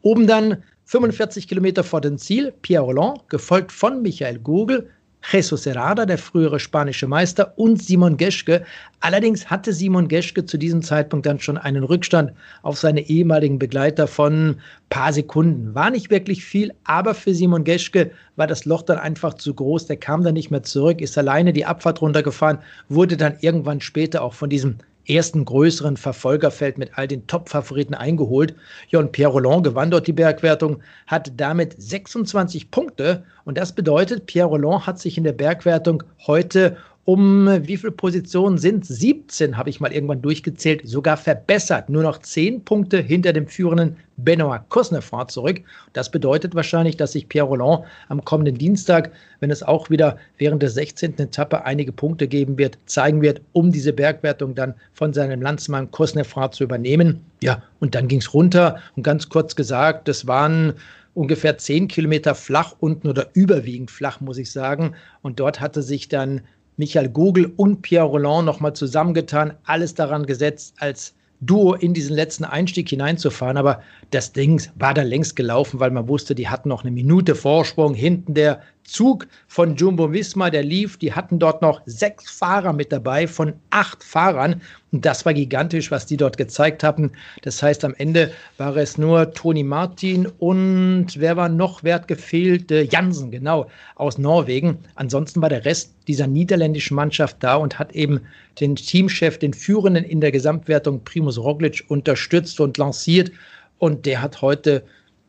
Oben 0.02 0.28
dann 0.28 0.64
45 0.86 1.48
Kilometer 1.48 1.84
vor 1.84 2.02
dem 2.02 2.18
Ziel, 2.18 2.54
Pierre 2.62 2.84
Roland, 2.84 3.28
gefolgt 3.30 3.72
von 3.72 4.02
Michael 4.02 4.40
Gogel, 4.40 4.90
Jesus 5.24 5.66
Herrada, 5.66 6.06
der 6.06 6.18
frühere 6.18 6.60
spanische 6.60 7.08
Meister, 7.08 7.54
und 7.58 7.82
Simon 7.82 8.18
Geschke. 8.18 8.64
Allerdings 9.02 9.50
hatte 9.50 9.74
Simon 9.74 10.08
Geschke 10.08 10.46
zu 10.46 10.58
diesem 10.58 10.82
Zeitpunkt 10.82 11.26
dann 11.26 11.40
schon 11.40 11.58
einen 11.58 11.84
Rückstand 11.84 12.32
auf 12.62 12.78
seine 12.78 13.02
ehemaligen 13.02 13.60
Begleiter 13.60 14.08
von 14.08 14.58
paar 14.90 15.12
Sekunden. 15.12 15.76
War 15.76 15.90
nicht 15.90 16.10
wirklich 16.10 16.46
viel, 16.46 16.74
aber 16.86 17.14
für 17.14 17.34
Simon 17.34 17.66
Geschke 17.66 18.12
war 18.38 18.48
das 18.48 18.66
Loch 18.66 18.84
dann 18.84 19.00
einfach 19.00 19.34
zu 19.34 19.54
groß. 19.54 19.88
Der 19.88 19.98
kam 19.98 20.24
dann 20.24 20.36
nicht 20.36 20.52
mehr 20.52 20.64
zurück, 20.64 21.02
ist 21.02 21.18
alleine 21.18 21.52
die 21.52 21.66
Abfahrt 21.66 22.02
runtergefahren, 22.02 22.60
wurde 22.88 23.18
dann 23.18 23.38
irgendwann 23.42 23.82
später 23.82 24.22
auch 24.22 24.34
von 24.34 24.50
diesem 24.50 24.78
ersten 25.10 25.46
größeren 25.46 25.98
Verfolgerfeld 25.98 26.78
mit 26.78 26.92
all 26.98 27.08
den 27.08 27.28
Top-Favoriten 27.28 27.94
eingeholt. 27.94 28.56
Und 28.94 29.12
Pierre 29.12 29.32
Roland 29.32 29.64
gewann 29.64 29.92
dort 29.92 30.08
die 30.08 30.14
Bergwertung, 30.14 30.82
hat 31.08 31.32
damit 31.38 31.76
26 31.82 32.72
Punkte. 32.72 33.24
Und 33.46 33.58
das 33.58 33.74
bedeutet, 33.74 34.26
Pierre 34.26 34.50
Roland 34.50 34.88
hat 34.88 35.00
sich 35.00 35.18
in 35.18 35.24
der 35.24 35.34
Bergwertung 35.34 36.04
heute 36.26 36.78
um 37.08 37.48
wie 37.66 37.78
viele 37.78 37.94
Positionen 37.94 38.58
sind 38.58 38.86
17, 38.86 39.56
habe 39.56 39.70
ich 39.70 39.80
mal 39.80 39.94
irgendwann 39.94 40.22
durchgezählt, 40.22 40.82
sogar 40.84 41.16
verbessert. 41.16 41.88
Nur 41.88 42.04
noch 42.04 42.18
10 42.18 42.66
Punkte 42.66 42.98
hinter 42.98 43.32
dem 43.32 43.48
führenden 43.48 43.96
Benoit 44.18 44.60
Cosnefroid 44.68 45.32
zurück. 45.32 45.62
Das 45.94 46.12
bedeutet 46.12 46.54
wahrscheinlich, 46.54 46.98
dass 46.98 47.14
sich 47.14 47.30
Pierre 47.30 47.48
Roland 47.48 47.86
am 48.10 48.26
kommenden 48.26 48.58
Dienstag, 48.58 49.12
wenn 49.40 49.52
es 49.52 49.64
auch 49.64 49.90
wieder 49.90 50.18
während 50.38 50.62
der 50.62 50.70
16. 50.70 51.18
Etappe 51.18 51.64
einige 51.64 51.94
Punkte 51.94 52.28
geben 52.28 52.58
wird, 52.58 52.78
zeigen 52.88 53.22
wird, 53.22 53.40
um 53.54 53.72
diese 53.72 53.94
Bergwertung 53.94 54.54
dann 54.54 54.74
von 54.92 55.14
seinem 55.14 55.42
Landsmann 55.42 55.90
Cosnefroid 55.92 56.56
zu 56.56 56.66
übernehmen. 56.66 57.22
Ja, 57.42 57.64
und 57.80 57.96
dann 57.96 58.10
ging 58.10 58.20
es 58.20 58.34
runter 58.34 58.82
und 58.98 59.04
ganz 59.04 59.30
kurz 59.30 59.56
gesagt, 59.56 60.10
das 60.10 60.28
waren 60.28 60.74
ungefähr 61.14 61.58
10 61.58 61.88
Kilometer 61.88 62.36
flach 62.36 62.76
unten 62.80 63.08
oder 63.08 63.30
überwiegend 63.34 63.92
flach, 63.92 64.20
muss 64.20 64.38
ich 64.38 64.52
sagen. 64.52 64.94
Und 65.22 65.40
dort 65.40 65.62
hatte 65.62 65.82
sich 65.82 66.10
dann 66.10 66.42
Michael 66.78 67.10
Gogel 67.10 67.52
und 67.58 67.82
Pierre 67.82 68.06
Roland 68.06 68.46
nochmal 68.46 68.74
zusammengetan, 68.74 69.54
alles 69.66 69.96
daran 69.96 70.26
gesetzt, 70.26 70.76
als 70.78 71.14
Duo 71.42 71.74
in 71.74 71.94
diesen 71.94 72.16
letzten 72.16 72.46
Einstieg 72.46 72.90
hineinzufahren. 72.90 73.58
Aber 73.58 73.82
das 74.12 74.32
Ding 74.32 74.62
war 74.76 74.94
da 74.94 75.02
längst 75.02 75.36
gelaufen, 75.36 75.80
weil 75.80 75.92
man 75.92 76.08
wusste, 76.08 76.36
die 76.36 76.48
hatten 76.48 76.70
noch 76.70 76.84
eine 76.84 76.92
Minute 76.92 77.36
Vorsprung. 77.36 77.94
Hinten 77.94 78.34
der 78.34 78.62
Zug 78.88 79.28
von 79.48 79.76
Jumbo 79.76 80.12
Visma, 80.12 80.50
der 80.50 80.64
lief. 80.64 80.98
Die 80.98 81.14
hatten 81.14 81.40
dort 81.40 81.62
noch 81.62 81.82
sechs 81.86 82.32
Fahrer 82.32 82.74
mit 82.74 82.92
dabei 82.92 83.28
von 83.28 83.54
acht 83.70 84.04
Fahrern. 84.04 84.62
Und 84.92 85.06
das 85.06 85.26
war 85.26 85.34
gigantisch, 85.34 85.92
was 85.92 86.06
die 86.06 86.16
dort 86.16 86.38
gezeigt 86.38 86.84
haben. 86.84 87.12
Das 87.44 87.62
heißt, 87.62 87.84
am 87.84 87.94
Ende 87.96 88.32
war 88.58 88.76
es 88.78 88.98
nur 88.98 89.34
Toni 89.34 89.64
Martin 89.64 90.26
und 90.40 91.08
wer 91.20 91.36
war 91.36 91.50
noch? 91.50 91.84
Wer 91.84 91.96
hat 91.96 92.08
gefehlt? 92.08 92.72
Äh, 92.72 92.84
Jansen, 92.84 93.30
genau, 93.30 93.70
aus 93.96 94.18
Norwegen. 94.18 94.80
Ansonsten 94.96 95.42
war 95.42 95.50
der 95.50 95.66
Rest 95.66 95.94
dieser 96.08 96.28
niederländischen 96.28 96.96
Mannschaft 96.96 97.38
da 97.42 97.56
und 97.56 97.78
hat 97.78 97.92
eben 97.92 98.22
den 98.62 98.78
Teamchef, 98.78 99.38
den 99.38 99.54
Führenden 99.54 100.06
in 100.06 100.22
der 100.22 100.32
Gesamtwertung 100.32 101.04
Primus 101.04 101.38
Roglic 101.38 101.84
unterstützt 101.90 102.60
und 102.62 102.78
lanciert. 102.78 103.32
Und 103.80 104.06
der 104.06 104.22
hat 104.22 104.42
heute 104.42 104.84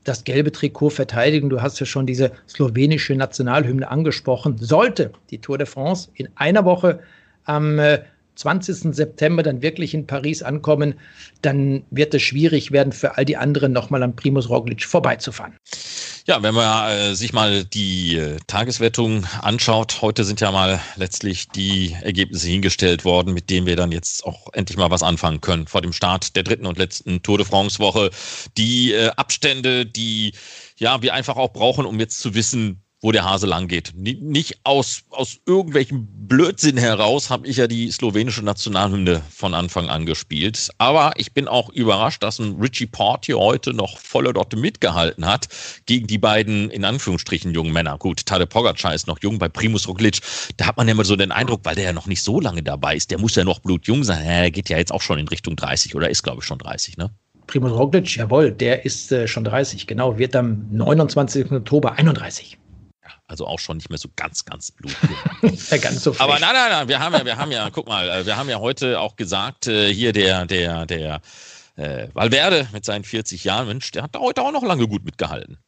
das 0.08 0.24
gelbe 0.24 0.50
Trikot 0.52 0.90
verteidigen. 0.90 1.50
Du 1.50 1.62
hast 1.62 1.78
ja 1.80 1.86
schon 1.86 2.06
diese 2.06 2.32
slowenische 2.48 3.14
Nationalhymne 3.14 3.90
angesprochen. 3.90 4.56
Sollte 4.58 5.12
die 5.30 5.40
Tour 5.40 5.58
de 5.58 5.66
France 5.66 6.10
in 6.14 6.28
einer 6.34 6.64
Woche 6.64 7.00
am 7.44 7.78
20. 8.38 8.84
Äh, 8.84 8.92
September 8.92 9.42
dann 9.42 9.62
wirklich 9.62 9.94
in 9.94 10.06
Paris 10.06 10.42
ankommen, 10.42 10.94
dann 11.42 11.82
wird 11.90 12.14
es 12.14 12.22
schwierig 12.22 12.72
werden, 12.72 12.92
für 12.92 13.16
all 13.16 13.24
die 13.24 13.36
anderen 13.36 13.72
nochmal 13.72 14.02
an 14.02 14.16
Primus 14.16 14.48
Roglic 14.48 14.84
vorbeizufahren. 14.84 15.54
Ja, 16.26 16.42
wenn 16.42 16.54
man 16.54 16.90
äh, 16.90 17.14
sich 17.14 17.32
mal 17.32 17.64
die 17.64 18.16
äh, 18.16 18.36
Tageswertung 18.46 19.24
anschaut, 19.40 20.02
heute 20.02 20.24
sind 20.24 20.40
ja 20.40 20.52
mal 20.52 20.78
letztlich 20.96 21.48
die 21.48 21.96
Ergebnisse 22.02 22.48
hingestellt 22.48 23.06
worden, 23.06 23.32
mit 23.32 23.48
denen 23.48 23.66
wir 23.66 23.76
dann 23.76 23.92
jetzt 23.92 24.26
auch 24.26 24.52
endlich 24.52 24.76
mal 24.76 24.90
was 24.90 25.02
anfangen 25.02 25.40
können 25.40 25.66
vor 25.66 25.80
dem 25.80 25.94
Start 25.94 26.36
der 26.36 26.42
dritten 26.42 26.66
und 26.66 26.76
letzten 26.76 27.22
Tour 27.22 27.38
de 27.38 27.46
France 27.46 27.78
Woche. 27.78 28.10
Die 28.58 28.92
äh, 28.92 29.08
Abstände, 29.16 29.86
die 29.86 30.34
ja 30.76 31.00
wir 31.00 31.14
einfach 31.14 31.36
auch 31.36 31.52
brauchen, 31.54 31.86
um 31.86 31.98
jetzt 31.98 32.20
zu 32.20 32.34
wissen, 32.34 32.82
wo 33.00 33.12
der 33.12 33.24
Hase 33.24 33.46
lang 33.46 33.68
geht. 33.68 33.92
Nicht 33.94 34.58
aus, 34.64 35.04
aus 35.10 35.38
irgendwelchem 35.46 36.08
Blödsinn 36.26 36.76
heraus 36.76 37.30
habe 37.30 37.46
ich 37.46 37.56
ja 37.56 37.68
die 37.68 37.92
slowenische 37.92 38.42
Nationalhymne 38.42 39.22
von 39.30 39.54
Anfang 39.54 39.88
an 39.88 40.04
gespielt. 40.04 40.70
Aber 40.78 41.12
ich 41.16 41.32
bin 41.32 41.46
auch 41.46 41.70
überrascht, 41.70 42.22
dass 42.24 42.40
ein 42.40 42.60
Richie 42.60 42.86
Port 42.86 43.26
hier 43.26 43.38
heute 43.38 43.72
noch 43.72 43.98
voller 43.98 44.32
Dotte 44.32 44.56
mitgehalten 44.56 45.26
hat 45.26 45.48
gegen 45.86 46.08
die 46.08 46.18
beiden, 46.18 46.70
in 46.70 46.84
Anführungsstrichen, 46.84 47.54
jungen 47.54 47.72
Männer. 47.72 47.98
Gut, 47.98 48.26
Tade 48.26 48.46
Pogacar 48.46 48.94
ist 48.94 49.06
noch 49.06 49.20
jung, 49.22 49.38
bei 49.38 49.48
Primus 49.48 49.86
Roglic, 49.86 50.20
da 50.56 50.66
hat 50.66 50.76
man 50.76 50.88
ja 50.88 50.92
immer 50.92 51.04
so 51.04 51.14
den 51.14 51.30
Eindruck, 51.30 51.60
weil 51.62 51.76
der 51.76 51.84
ja 51.84 51.92
noch 51.92 52.06
nicht 52.06 52.22
so 52.22 52.40
lange 52.40 52.64
dabei 52.64 52.96
ist, 52.96 53.12
der 53.12 53.18
muss 53.18 53.36
ja 53.36 53.44
noch 53.44 53.60
blutjung 53.60 54.02
sein. 54.02 54.24
Er 54.24 54.50
geht 54.50 54.68
ja 54.68 54.76
jetzt 54.76 54.92
auch 54.92 55.02
schon 55.02 55.18
in 55.18 55.28
Richtung 55.28 55.54
30 55.54 55.94
oder 55.94 56.10
ist, 56.10 56.24
glaube 56.24 56.40
ich, 56.40 56.46
schon 56.46 56.58
30, 56.58 56.96
ne? 56.96 57.10
Primus 57.46 57.72
Roglic, 57.72 58.16
jawohl, 58.16 58.50
der 58.50 58.84
ist 58.84 59.10
äh, 59.12 59.26
schon 59.26 59.44
30, 59.44 59.86
genau, 59.86 60.18
wird 60.18 60.36
am 60.36 60.66
29. 60.70 61.50
Oktober 61.52 61.92
31 61.92 62.58
also 63.26 63.46
auch 63.46 63.58
schon 63.58 63.76
nicht 63.76 63.90
mehr 63.90 63.98
so 63.98 64.08
ganz, 64.16 64.44
ganz 64.44 64.70
blutig. 64.70 64.98
ja, 65.70 65.76
ganz 65.78 66.02
so 66.02 66.14
Aber 66.18 66.38
nein, 66.38 66.52
nein, 66.52 66.70
nein, 66.70 66.88
wir 66.88 66.98
haben 66.98 67.14
ja, 67.14 67.24
wir 67.24 67.36
haben 67.36 67.52
ja, 67.52 67.70
guck 67.70 67.86
mal, 67.86 68.08
äh, 68.08 68.26
wir 68.26 68.36
haben 68.36 68.48
ja 68.48 68.58
heute 68.60 69.00
auch 69.00 69.16
gesagt, 69.16 69.66
äh, 69.66 69.92
hier 69.92 70.12
der, 70.12 70.46
der, 70.46 70.86
der 70.86 71.20
äh, 71.76 72.08
Valverde 72.14 72.68
mit 72.72 72.84
seinen 72.84 73.04
40 73.04 73.44
Jahren, 73.44 73.68
Mensch, 73.68 73.90
der 73.92 74.02
hat 74.02 74.14
da 74.14 74.20
heute 74.20 74.42
auch 74.42 74.52
noch 74.52 74.64
lange 74.64 74.88
gut 74.88 75.04
mitgehalten. 75.04 75.58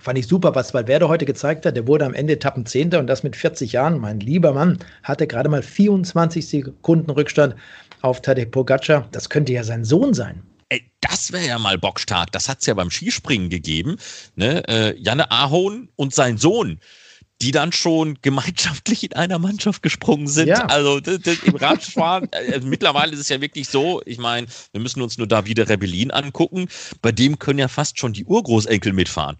Fand 0.00 0.18
ich 0.18 0.26
super, 0.26 0.54
was 0.54 0.72
Valverde 0.72 1.08
heute 1.08 1.26
gezeigt 1.26 1.66
hat. 1.66 1.76
Der 1.76 1.86
wurde 1.86 2.06
am 2.06 2.14
Ende 2.14 2.32
Etappenzehnter 2.32 2.98
und 2.98 3.06
das 3.06 3.22
mit 3.22 3.36
40 3.36 3.72
Jahren. 3.72 3.98
Mein 3.98 4.18
lieber 4.18 4.52
Mann 4.52 4.78
hatte 5.02 5.26
gerade 5.26 5.50
mal 5.50 5.62
24 5.62 6.48
Sekunden 6.48 7.10
Rückstand 7.10 7.54
auf 8.00 8.22
Tadej 8.22 8.46
Pogacar. 8.46 9.06
Das 9.12 9.28
könnte 9.28 9.52
ja 9.52 9.62
sein 9.62 9.84
Sohn 9.84 10.14
sein. 10.14 10.42
Ey, 10.70 10.90
das 11.00 11.32
wäre 11.32 11.46
ja 11.46 11.58
mal 11.58 11.78
bockstark. 11.78 12.32
Das 12.32 12.48
hat 12.48 12.60
es 12.60 12.66
ja 12.66 12.74
beim 12.74 12.90
Skispringen 12.90 13.50
gegeben. 13.50 13.96
Ne? 14.36 14.66
Äh, 14.68 14.98
Janne 14.98 15.30
Ahon 15.30 15.88
und 15.96 16.14
sein 16.14 16.38
Sohn 16.38 16.80
die 17.42 17.52
dann 17.52 17.72
schon 17.72 18.18
gemeinschaftlich 18.20 19.02
in 19.04 19.14
einer 19.14 19.38
Mannschaft 19.38 19.82
gesprungen 19.82 20.28
sind. 20.28 20.48
Ja. 20.48 20.66
Also 20.66 21.00
das, 21.00 21.20
das, 21.20 21.38
im 21.42 21.56
Radfahren, 21.56 22.28
also 22.32 22.66
mittlerweile 22.66 23.12
ist 23.12 23.20
es 23.20 23.28
ja 23.28 23.40
wirklich 23.40 23.68
so, 23.68 24.02
ich 24.04 24.18
meine, 24.18 24.46
wir 24.72 24.80
müssen 24.80 25.00
uns 25.00 25.16
nur 25.16 25.26
da 25.26 25.46
wieder 25.46 25.68
Rebellin 25.68 26.10
angucken. 26.10 26.68
Bei 27.00 27.12
dem 27.12 27.38
können 27.38 27.58
ja 27.58 27.68
fast 27.68 27.98
schon 27.98 28.12
die 28.12 28.24
Urgroßenkel 28.24 28.92
mitfahren. 28.92 29.38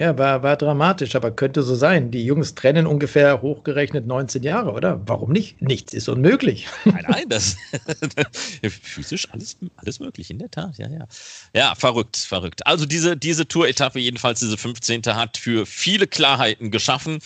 Ja, 0.00 0.16
war, 0.16 0.42
war 0.42 0.56
dramatisch, 0.56 1.14
aber 1.14 1.30
könnte 1.30 1.62
so 1.62 1.74
sein. 1.74 2.10
Die 2.10 2.24
Jungs 2.24 2.54
trennen 2.54 2.86
ungefähr 2.86 3.42
hochgerechnet 3.42 4.06
19 4.06 4.42
Jahre, 4.42 4.72
oder? 4.72 4.98
Warum 5.06 5.30
nicht? 5.30 5.60
Nichts 5.60 5.92
ist 5.92 6.08
unmöglich. 6.08 6.68
Nein, 6.86 7.04
nein, 7.06 7.28
das 7.28 7.58
physisch 8.82 9.28
alles, 9.30 9.58
alles 9.76 10.00
möglich, 10.00 10.30
in 10.30 10.38
der 10.38 10.50
Tat, 10.50 10.78
ja, 10.78 10.88
ja. 10.88 11.06
Ja, 11.54 11.74
verrückt, 11.74 12.16
verrückt. 12.16 12.66
Also 12.66 12.86
diese, 12.86 13.14
diese 13.14 13.46
Tour-Etappe, 13.46 13.98
jedenfalls 13.98 14.40
diese 14.40 14.56
15. 14.56 15.02
hat 15.08 15.36
für 15.36 15.66
viele 15.66 16.06
Klarheiten 16.06 16.70
geschaffen. 16.70 17.18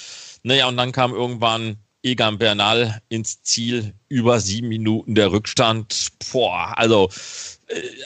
Naja, 0.43 0.67
und 0.67 0.77
dann 0.77 0.91
kam 0.91 1.13
irgendwann 1.13 1.77
Egan 2.03 2.39
Bernal 2.39 3.01
ins 3.09 3.41
Ziel, 3.43 3.95
über 4.09 4.41
sieben 4.41 4.69
Minuten 4.69 5.15
der 5.15 5.31
Rückstand. 5.31 6.09
Boah, 6.33 6.77
also 6.77 7.09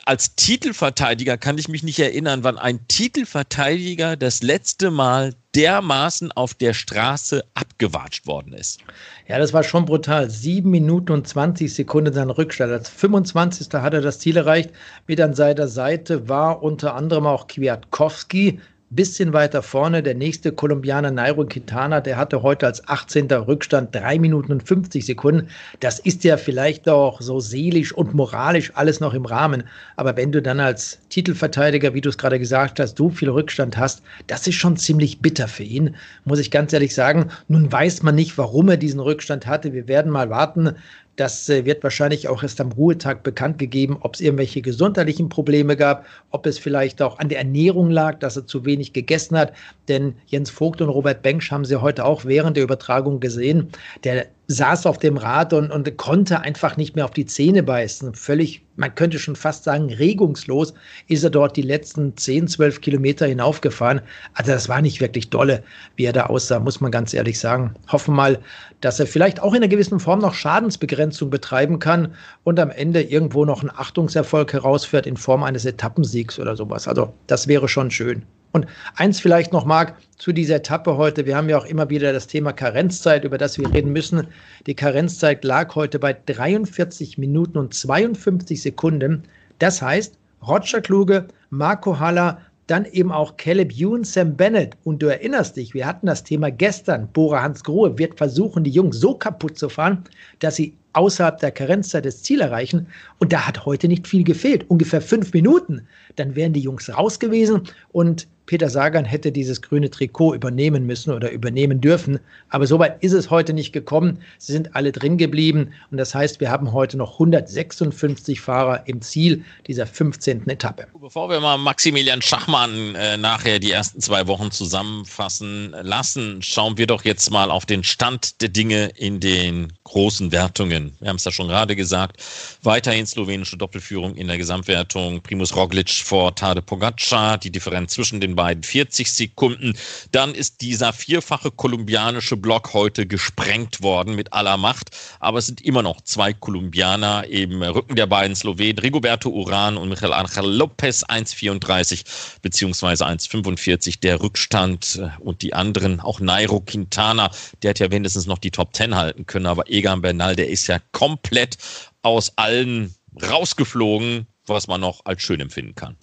als 0.04 0.36
Titelverteidiger 0.36 1.36
kann 1.36 1.58
ich 1.58 1.68
mich 1.68 1.82
nicht 1.82 1.98
erinnern, 1.98 2.44
wann 2.44 2.58
ein 2.58 2.86
Titelverteidiger 2.88 4.16
das 4.16 4.42
letzte 4.42 4.90
Mal 4.90 5.34
dermaßen 5.54 6.30
auf 6.32 6.54
der 6.54 6.74
Straße 6.74 7.44
abgewatscht 7.54 8.26
worden 8.26 8.52
ist. 8.52 8.80
Ja, 9.26 9.38
das 9.38 9.52
war 9.52 9.64
schon 9.64 9.84
brutal. 9.84 10.30
Sieben 10.30 10.70
Minuten 10.70 11.12
und 11.12 11.26
20 11.26 11.72
Sekunden 11.72 12.12
sein 12.12 12.30
Rückstand. 12.30 12.72
Als 12.72 12.88
25. 12.88 13.68
hat 13.72 13.94
er 13.94 14.00
das 14.00 14.20
Ziel 14.20 14.36
erreicht. 14.36 14.70
Mit 15.06 15.20
an 15.20 15.34
seiner 15.34 15.68
Seite 15.68 16.28
war 16.28 16.62
unter 16.62 16.94
anderem 16.94 17.26
auch 17.26 17.48
Kwiatkowski, 17.48 18.60
bisschen 18.90 19.34
weiter 19.34 19.62
vorne 19.62 20.02
der 20.02 20.14
nächste 20.14 20.50
Kolumbianer 20.50 21.10
Nairo 21.10 21.44
Quintana, 21.44 22.00
der 22.00 22.16
hatte 22.16 22.42
heute 22.42 22.66
als 22.66 22.88
18. 22.88 23.30
Rückstand 23.30 23.94
3 23.94 24.18
Minuten 24.18 24.52
und 24.52 24.66
50 24.66 25.04
Sekunden. 25.04 25.48
Das 25.80 25.98
ist 25.98 26.24
ja 26.24 26.38
vielleicht 26.38 26.88
auch 26.88 27.20
so 27.20 27.38
seelisch 27.38 27.92
und 27.92 28.14
moralisch 28.14 28.72
alles 28.74 29.00
noch 29.00 29.12
im 29.12 29.26
Rahmen. 29.26 29.64
Aber 29.96 30.16
wenn 30.16 30.32
du 30.32 30.40
dann 30.40 30.58
als 30.58 31.00
Titelverteidiger, 31.10 31.92
wie 31.92 32.00
du 32.00 32.08
es 32.08 32.16
gerade 32.16 32.38
gesagt 32.38 32.80
hast, 32.80 32.96
so 32.96 33.10
viel 33.10 33.28
Rückstand 33.28 33.76
hast, 33.76 34.02
das 34.26 34.46
ist 34.46 34.54
schon 34.54 34.78
ziemlich 34.78 35.20
bitter 35.20 35.48
für 35.48 35.64
ihn, 35.64 35.94
muss 36.24 36.38
ich 36.38 36.50
ganz 36.50 36.72
ehrlich 36.72 36.94
sagen. 36.94 37.30
Nun 37.48 37.70
weiß 37.70 38.02
man 38.02 38.14
nicht, 38.14 38.38
warum 38.38 38.70
er 38.70 38.78
diesen 38.78 39.00
Rückstand 39.00 39.46
hatte. 39.46 39.74
Wir 39.74 39.86
werden 39.86 40.10
mal 40.10 40.30
warten, 40.30 40.76
das 41.18 41.48
äh, 41.48 41.64
wird 41.64 41.82
wahrscheinlich 41.82 42.28
auch 42.28 42.42
erst 42.42 42.60
am 42.60 42.70
Ruhetag 42.72 43.24
bekannt 43.24 43.58
gegeben, 43.58 43.98
ob 44.00 44.14
es 44.14 44.20
irgendwelche 44.20 44.62
gesundheitlichen 44.62 45.28
Probleme 45.28 45.76
gab, 45.76 46.06
ob 46.30 46.46
es 46.46 46.58
vielleicht 46.58 47.02
auch 47.02 47.18
an 47.18 47.28
der 47.28 47.38
Ernährung 47.38 47.90
lag, 47.90 48.20
dass 48.20 48.36
er 48.36 48.46
zu 48.46 48.64
wenig 48.64 48.92
gegessen 48.92 49.36
hat. 49.36 49.52
Denn 49.88 50.14
Jens 50.26 50.48
Vogt 50.48 50.80
und 50.80 50.88
Robert 50.88 51.22
Bengsch 51.22 51.50
haben 51.50 51.64
sie 51.64 51.80
heute 51.80 52.04
auch 52.04 52.24
während 52.24 52.56
der 52.56 52.64
Übertragung 52.64 53.18
gesehen. 53.18 53.68
Der 54.04 54.26
saß 54.50 54.86
auf 54.86 54.96
dem 54.98 55.18
Rad 55.18 55.52
und, 55.52 55.70
und 55.70 55.94
konnte 55.98 56.40
einfach 56.40 56.78
nicht 56.78 56.96
mehr 56.96 57.04
auf 57.04 57.10
die 57.10 57.26
Zähne 57.26 57.62
beißen. 57.62 58.14
Völlig, 58.14 58.62
man 58.76 58.94
könnte 58.94 59.18
schon 59.18 59.36
fast 59.36 59.64
sagen, 59.64 59.92
regungslos 59.92 60.72
ist 61.06 61.22
er 61.22 61.28
dort 61.28 61.58
die 61.58 61.62
letzten 61.62 62.16
10, 62.16 62.48
12 62.48 62.80
Kilometer 62.80 63.26
hinaufgefahren. 63.26 64.00
Also 64.32 64.52
das 64.52 64.70
war 64.70 64.80
nicht 64.80 65.02
wirklich 65.02 65.28
dolle, 65.28 65.62
wie 65.96 66.06
er 66.06 66.14
da 66.14 66.26
aussah, 66.26 66.60
muss 66.60 66.80
man 66.80 66.90
ganz 66.90 67.12
ehrlich 67.12 67.38
sagen. 67.38 67.74
Hoffen 67.88 68.14
mal, 68.14 68.40
dass 68.80 68.98
er 68.98 69.06
vielleicht 69.06 69.40
auch 69.40 69.52
in 69.52 69.58
einer 69.58 69.68
gewissen 69.68 70.00
Form 70.00 70.20
noch 70.20 70.32
Schadensbegrenzung 70.32 71.28
betreiben 71.28 71.78
kann 71.78 72.14
und 72.44 72.58
am 72.58 72.70
Ende 72.70 73.02
irgendwo 73.02 73.44
noch 73.44 73.60
einen 73.60 73.70
Achtungserfolg 73.70 74.54
herausfährt 74.54 75.06
in 75.06 75.18
Form 75.18 75.42
eines 75.42 75.66
Etappensiegs 75.66 76.38
oder 76.38 76.56
sowas. 76.56 76.88
Also 76.88 77.12
das 77.26 77.48
wäre 77.48 77.68
schon 77.68 77.90
schön. 77.90 78.24
Und 78.58 78.66
eins 78.96 79.20
vielleicht 79.20 79.52
noch, 79.52 79.64
Marc, 79.64 79.94
zu 80.16 80.32
dieser 80.32 80.56
Etappe 80.56 80.96
heute. 80.96 81.26
Wir 81.26 81.36
haben 81.36 81.48
ja 81.48 81.58
auch 81.58 81.64
immer 81.64 81.90
wieder 81.90 82.12
das 82.12 82.26
Thema 82.26 82.52
Karenzzeit, 82.52 83.22
über 83.22 83.38
das 83.38 83.56
wir 83.56 83.72
reden 83.72 83.92
müssen. 83.92 84.26
Die 84.66 84.74
Karenzzeit 84.74 85.44
lag 85.44 85.76
heute 85.76 86.00
bei 86.00 86.12
43 86.12 87.18
Minuten 87.18 87.56
und 87.58 87.72
52 87.72 88.60
Sekunden. 88.60 89.22
Das 89.60 89.80
heißt, 89.80 90.18
Roger 90.44 90.80
Kluge, 90.80 91.28
Marco 91.50 92.00
Haller, 92.00 92.40
dann 92.66 92.84
eben 92.84 93.12
auch 93.12 93.36
Caleb 93.36 93.72
Ewan, 93.78 94.02
Sam 94.02 94.36
Bennett. 94.36 94.76
Und 94.82 95.02
du 95.02 95.06
erinnerst 95.06 95.56
dich, 95.56 95.72
wir 95.72 95.86
hatten 95.86 96.06
das 96.06 96.24
Thema 96.24 96.50
gestern. 96.50 97.08
Bora 97.12 97.42
Hans 97.42 97.62
Grohe 97.62 97.96
wird 97.96 98.18
versuchen, 98.18 98.64
die 98.64 98.70
Jungs 98.70 98.98
so 98.98 99.14
kaputt 99.14 99.56
zu 99.56 99.68
fahren, 99.68 100.02
dass 100.40 100.56
sie 100.56 100.74
außerhalb 100.94 101.38
der 101.38 101.52
Karenzzeit 101.52 102.04
das 102.04 102.22
Ziel 102.24 102.40
erreichen. 102.40 102.88
Und 103.20 103.32
da 103.32 103.46
hat 103.46 103.64
heute 103.64 103.86
nicht 103.86 104.08
viel 104.08 104.24
gefehlt, 104.24 104.68
ungefähr 104.68 105.00
fünf 105.00 105.32
Minuten. 105.32 105.86
Dann 106.16 106.34
wären 106.34 106.52
die 106.52 106.60
Jungs 106.60 106.92
raus 106.92 107.20
gewesen 107.20 107.62
und 107.92 108.26
Peter 108.48 108.70
Sagan 108.70 109.04
hätte 109.04 109.30
dieses 109.30 109.60
grüne 109.60 109.90
Trikot 109.90 110.32
übernehmen 110.34 110.86
müssen 110.86 111.12
oder 111.12 111.30
übernehmen 111.30 111.82
dürfen. 111.82 112.18
Aber 112.48 112.66
soweit 112.66 113.02
ist 113.04 113.12
es 113.12 113.28
heute 113.28 113.52
nicht 113.52 113.72
gekommen. 113.72 114.22
Sie 114.38 114.52
sind 114.52 114.74
alle 114.74 114.90
drin 114.90 115.18
geblieben. 115.18 115.74
Und 115.90 115.98
das 115.98 116.14
heißt, 116.14 116.40
wir 116.40 116.50
haben 116.50 116.72
heute 116.72 116.96
noch 116.96 117.12
156 117.12 118.40
Fahrer 118.40 118.84
im 118.86 119.02
Ziel 119.02 119.44
dieser 119.66 119.86
15. 119.86 120.48
Etappe. 120.48 120.86
Bevor 120.98 121.28
wir 121.28 121.40
mal 121.40 121.58
Maximilian 121.58 122.22
Schachmann 122.22 122.94
äh, 122.94 123.18
nachher 123.18 123.58
die 123.58 123.70
ersten 123.70 124.00
zwei 124.00 124.26
Wochen 124.26 124.50
zusammenfassen 124.50 125.76
lassen, 125.82 126.40
schauen 126.40 126.78
wir 126.78 126.86
doch 126.86 127.04
jetzt 127.04 127.30
mal 127.30 127.50
auf 127.50 127.66
den 127.66 127.84
Stand 127.84 128.40
der 128.40 128.48
Dinge 128.48 128.86
in 128.96 129.20
den 129.20 129.74
großen 129.84 130.32
Wertungen. 130.32 130.94
Wir 131.00 131.10
haben 131.10 131.16
es 131.16 131.24
ja 131.24 131.32
schon 131.32 131.48
gerade 131.48 131.76
gesagt. 131.76 132.22
Weiterhin 132.62 133.06
slowenische 133.06 133.58
Doppelführung 133.58 134.14
in 134.14 134.26
der 134.26 134.38
Gesamtwertung. 134.38 135.20
Primus 135.20 135.54
Roglic 135.54 135.90
vor 135.90 136.34
Tade 136.34 136.62
Pogacar. 136.62 137.36
Die 137.36 137.50
Differenz 137.50 137.92
zwischen 137.92 138.22
den 138.22 138.37
beiden. 138.38 138.62
40 138.62 139.10
Sekunden. 139.10 139.74
Dann 140.12 140.32
ist 140.32 140.60
dieser 140.60 140.92
vierfache 140.92 141.50
kolumbianische 141.50 142.36
Block 142.36 142.72
heute 142.72 143.04
gesprengt 143.04 143.82
worden 143.82 144.14
mit 144.14 144.32
aller 144.32 144.56
Macht. 144.56 144.90
Aber 145.18 145.38
es 145.38 145.46
sind 145.46 145.60
immer 145.60 145.82
noch 145.82 146.00
zwei 146.02 146.32
Kolumbianer 146.32 147.26
im 147.26 147.60
Rücken 147.62 147.96
der 147.96 148.06
beiden. 148.06 148.36
Slowenen, 148.36 148.78
Rigoberto 148.78 149.28
Uran 149.28 149.76
und 149.76 149.88
Michael 149.88 150.12
Angel 150.12 150.48
Lopez 150.50 151.02
1,34 151.04 152.04
beziehungsweise 152.40 153.06
1,45 153.06 153.98
der 153.98 154.20
Rückstand. 154.22 155.02
Und 155.18 155.42
die 155.42 155.52
anderen, 155.52 155.98
auch 155.98 156.20
Nairo 156.20 156.60
Quintana, 156.60 157.32
der 157.62 157.70
hat 157.70 157.80
ja 157.80 157.90
wenigstens 157.90 158.26
noch 158.26 158.38
die 158.38 158.52
Top 158.52 158.74
10 158.74 158.94
halten 158.94 159.26
können, 159.26 159.46
aber 159.46 159.68
Egan 159.68 160.00
Bernal, 160.00 160.36
der 160.36 160.48
ist 160.48 160.68
ja 160.68 160.78
komplett 160.92 161.58
aus 162.02 162.32
allen 162.36 162.94
rausgeflogen 163.20 164.28
was 164.48 164.68
man 164.68 164.80
noch 164.80 165.00
als 165.04 165.22
schön 165.22 165.40
empfinden 165.40 165.74
kann. 165.74 165.96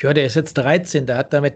Ja, 0.00 0.12
der 0.12 0.26
ist 0.26 0.36
jetzt 0.36 0.54
13, 0.54 1.06
der 1.06 1.16
hat 1.16 1.32
damit 1.32 1.54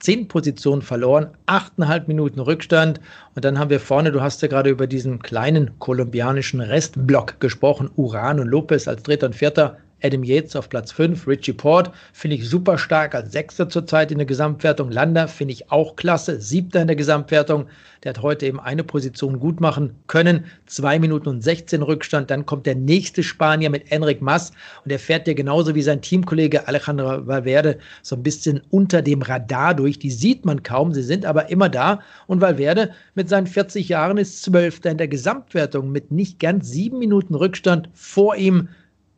10 0.00 0.28
Positionen 0.28 0.82
verloren, 0.82 1.28
8,5 1.46 2.06
Minuten 2.06 2.40
Rückstand. 2.40 3.00
Und 3.34 3.44
dann 3.44 3.58
haben 3.58 3.70
wir 3.70 3.80
vorne, 3.80 4.12
du 4.12 4.20
hast 4.20 4.42
ja 4.42 4.48
gerade 4.48 4.70
über 4.70 4.86
diesen 4.86 5.20
kleinen 5.20 5.78
kolumbianischen 5.78 6.60
Restblock 6.60 7.40
gesprochen, 7.40 7.90
Uran 7.96 8.40
und 8.40 8.48
Lopez 8.48 8.88
als 8.88 9.02
Dritter 9.02 9.26
und 9.26 9.34
Vierter, 9.34 9.78
Adam 10.02 10.24
Yates 10.24 10.56
auf 10.56 10.68
Platz 10.68 10.92
5, 10.92 11.26
Richie 11.26 11.52
Port 11.52 11.90
finde 12.12 12.36
ich 12.36 12.48
super 12.48 12.78
stark 12.78 13.14
als 13.14 13.32
Sechster 13.32 13.68
zurzeit 13.68 14.10
in 14.10 14.18
der 14.18 14.26
Gesamtwertung. 14.26 14.90
Lander 14.90 15.28
finde 15.28 15.52
ich 15.52 15.70
auch 15.70 15.96
klasse, 15.96 16.40
Siebter 16.40 16.80
in 16.82 16.86
der 16.86 16.96
Gesamtwertung. 16.96 17.66
Der 18.02 18.10
hat 18.10 18.22
heute 18.22 18.46
eben 18.46 18.58
eine 18.60 18.82
Position 18.82 19.38
gut 19.38 19.60
machen 19.60 19.94
können. 20.06 20.46
Zwei 20.66 20.98
Minuten 20.98 21.28
und 21.28 21.42
16 21.42 21.82
Rückstand. 21.82 22.30
Dann 22.30 22.46
kommt 22.46 22.64
der 22.64 22.74
nächste 22.74 23.22
Spanier 23.22 23.68
mit 23.68 23.92
Enric 23.92 24.22
Mas 24.22 24.52
und 24.84 24.90
der 24.90 24.98
fährt 24.98 25.28
ja 25.28 25.34
genauso 25.34 25.74
wie 25.74 25.82
sein 25.82 26.00
Teamkollege 26.00 26.66
Alejandro 26.66 27.26
Valverde 27.26 27.78
so 28.02 28.16
ein 28.16 28.22
bisschen 28.22 28.62
unter 28.70 29.02
dem 29.02 29.20
Radar 29.20 29.74
durch. 29.74 29.98
Die 29.98 30.10
sieht 30.10 30.46
man 30.46 30.62
kaum, 30.62 30.94
sie 30.94 31.02
sind 31.02 31.26
aber 31.26 31.50
immer 31.50 31.68
da. 31.68 32.00
Und 32.26 32.40
Valverde 32.40 32.90
mit 33.14 33.28
seinen 33.28 33.46
40 33.46 33.88
Jahren 33.88 34.16
ist 34.16 34.42
Zwölfter 34.42 34.90
in 34.90 34.98
der 34.98 35.08
Gesamtwertung 35.08 35.92
mit 35.92 36.10
nicht 36.10 36.38
ganz 36.40 36.70
sieben 36.70 36.98
Minuten 36.98 37.34
Rückstand 37.34 37.90
vor 37.92 38.36
ihm 38.36 38.68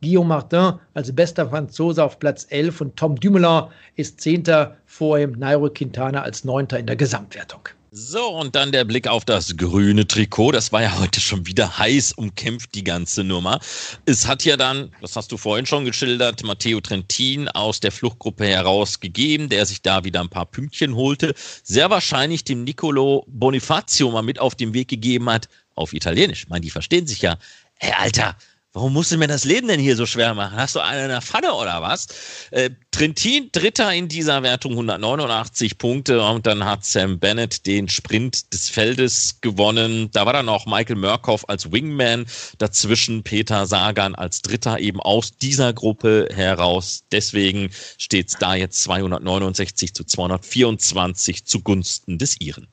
Guillaume 0.03 0.27
Martin 0.27 0.73
als 0.93 1.15
bester 1.15 1.49
Franzose 1.49 2.03
auf 2.03 2.19
Platz 2.19 2.45
11 2.49 2.81
und 2.81 2.97
Tom 2.97 3.15
Dumoulin 3.19 3.69
ist 3.95 4.19
Zehnter 4.21 4.75
vor 4.85 5.17
ihm, 5.17 5.31
Nairo 5.31 5.69
Quintana 5.69 6.21
als 6.21 6.43
Neunter 6.43 6.77
in 6.77 6.85
der 6.85 6.97
Gesamtwertung. 6.97 7.69
So, 7.95 8.27
und 8.27 8.55
dann 8.55 8.71
der 8.71 8.85
Blick 8.85 9.07
auf 9.07 9.23
das 9.23 9.55
grüne 9.55 10.07
Trikot. 10.07 10.51
Das 10.51 10.71
war 10.71 10.81
ja 10.81 10.99
heute 10.99 11.21
schon 11.21 11.45
wieder 11.45 11.77
heiß 11.77 12.13
umkämpft, 12.13 12.73
die 12.73 12.83
ganze 12.83 13.23
Nummer. 13.23 13.59
Es 14.05 14.27
hat 14.27 14.43
ja 14.43 14.57
dann, 14.57 14.91
das 14.99 15.15
hast 15.15 15.31
du 15.31 15.37
vorhin 15.37 15.67
schon 15.67 15.85
geschildert, 15.85 16.43
Matteo 16.43 16.81
Trentin 16.81 17.47
aus 17.49 17.79
der 17.79 17.91
Fluchtgruppe 17.91 18.47
herausgegeben, 18.47 19.47
der 19.47 19.67
sich 19.67 19.83
da 19.83 20.03
wieder 20.03 20.21
ein 20.21 20.29
paar 20.29 20.47
Pünktchen 20.47 20.95
holte. 20.95 21.35
Sehr 21.63 21.91
wahrscheinlich 21.91 22.43
dem 22.43 22.63
Nicolo 22.63 23.25
Bonifacio 23.27 24.09
mal 24.09 24.23
mit 24.23 24.39
auf 24.39 24.55
den 24.55 24.73
Weg 24.73 24.87
gegeben 24.87 25.29
hat, 25.29 25.47
auf 25.75 25.93
Italienisch. 25.93 26.43
Ich 26.43 26.49
meine, 26.49 26.61
die 26.61 26.71
verstehen 26.71 27.05
sich 27.05 27.21
ja. 27.21 27.37
Ey, 27.77 27.91
Alter, 27.99 28.35
Warum 28.75 28.93
musst 28.93 29.11
du 29.11 29.17
mir 29.17 29.27
das 29.27 29.45
Leben 29.45 29.67
denn 29.67 29.79
hier 29.79 29.95
so 29.95 30.07
schwer 30.07 30.33
machen? 30.33 30.57
Hast 30.57 30.75
du 30.75 30.79
einen 30.79 31.03
in 31.03 31.09
der 31.09 31.21
Pfanne 31.21 31.53
oder 31.53 31.83
was? 31.83 32.07
Äh, 32.49 32.71
Trentin, 32.89 33.49
Dritter 33.51 33.93
in 33.93 34.07
dieser 34.07 34.41
Wertung, 34.41 34.71
189 34.71 35.77
Punkte. 35.77 36.23
Und 36.23 36.47
dann 36.47 36.65
hat 36.65 36.83
Sam 36.83 37.19
Bennett 37.19 37.67
den 37.67 37.87
Sprint 37.87 38.51
des 38.51 38.69
Feldes 38.69 39.41
gewonnen. 39.41 40.09
Da 40.11 40.25
war 40.25 40.33
dann 40.33 40.49
auch 40.49 40.65
Michael 40.65 40.95
Murkoff 40.95 41.47
als 41.47 41.71
Wingman. 41.71 42.25
Dazwischen 42.57 43.21
Peter 43.21 43.67
Sagan 43.67 44.15
als 44.15 44.41
Dritter 44.41 44.79
eben 44.79 44.99
aus 44.99 45.37
dieser 45.37 45.71
Gruppe 45.71 46.29
heraus. 46.33 47.03
Deswegen 47.11 47.69
steht 47.99 48.29
es 48.29 48.37
da 48.39 48.55
jetzt 48.55 48.81
269 48.81 49.93
zu 49.93 50.03
224 50.03 51.45
zugunsten 51.45 52.17
des 52.17 52.41
Iren. 52.41 52.72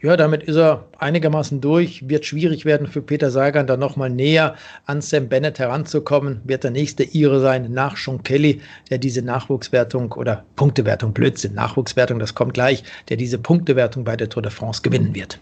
Ja, 0.00 0.16
damit 0.16 0.42
ist 0.44 0.56
er 0.56 0.86
einigermaßen 0.98 1.60
durch. 1.60 2.08
Wird 2.08 2.24
schwierig 2.24 2.64
werden 2.64 2.86
für 2.86 3.02
Peter 3.02 3.30
Sagan, 3.30 3.66
da 3.66 3.76
nochmal 3.76 4.10
näher 4.10 4.54
an 4.86 5.00
Sam 5.00 5.28
Bennett 5.28 5.58
heranzukommen. 5.58 6.40
Wird 6.44 6.64
der 6.64 6.70
nächste 6.70 7.04
Ire 7.04 7.40
sein 7.40 7.72
nach 7.72 7.96
Sean 7.96 8.22
Kelly, 8.22 8.60
der 8.90 8.98
diese 8.98 9.22
Nachwuchswertung 9.22 10.12
oder 10.12 10.44
Punktewertung, 10.56 11.12
Blödsinn, 11.12 11.54
Nachwuchswertung, 11.54 12.18
das 12.18 12.34
kommt 12.34 12.54
gleich, 12.54 12.84
der 13.08 13.16
diese 13.16 13.38
Punktewertung 13.38 14.04
bei 14.04 14.16
der 14.16 14.28
Tour 14.28 14.42
de 14.42 14.52
France 14.52 14.82
gewinnen 14.82 15.14
wird 15.14 15.38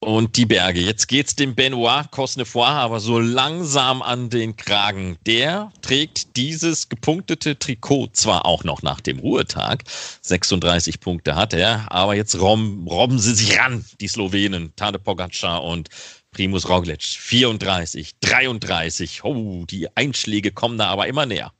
und 0.00 0.36
die 0.36 0.46
Berge. 0.46 0.80
Jetzt 0.80 1.08
geht's 1.08 1.36
dem 1.36 1.54
Benoit 1.54 2.10
Cosnefroy 2.10 2.66
aber 2.66 3.00
so 3.00 3.18
langsam 3.18 4.00
an 4.00 4.30
den 4.30 4.56
Kragen. 4.56 5.18
Der 5.26 5.72
trägt 5.82 6.36
dieses 6.36 6.88
gepunktete 6.88 7.58
Trikot 7.58 8.08
zwar 8.12 8.46
auch 8.46 8.64
noch 8.64 8.82
nach 8.82 9.00
dem 9.00 9.18
Ruhetag. 9.18 9.84
36 10.22 11.00
Punkte 11.00 11.36
hat 11.36 11.52
er, 11.52 11.92
aber 11.92 12.14
jetzt 12.14 12.40
robben, 12.40 12.86
robben 12.88 13.18
sie 13.18 13.34
sich 13.34 13.58
ran, 13.58 13.84
die 14.00 14.08
Slowenen, 14.08 14.74
Tade 14.74 14.98
Pogacar 14.98 15.62
und 15.62 15.90
Primus 16.32 16.68
Roglic. 16.68 17.02
34, 17.02 18.14
33. 18.20 19.24
Oh, 19.24 19.66
die 19.66 19.94
Einschläge 19.96 20.50
kommen 20.50 20.78
da 20.78 20.86
aber 20.86 21.08
immer 21.08 21.26
näher. 21.26 21.52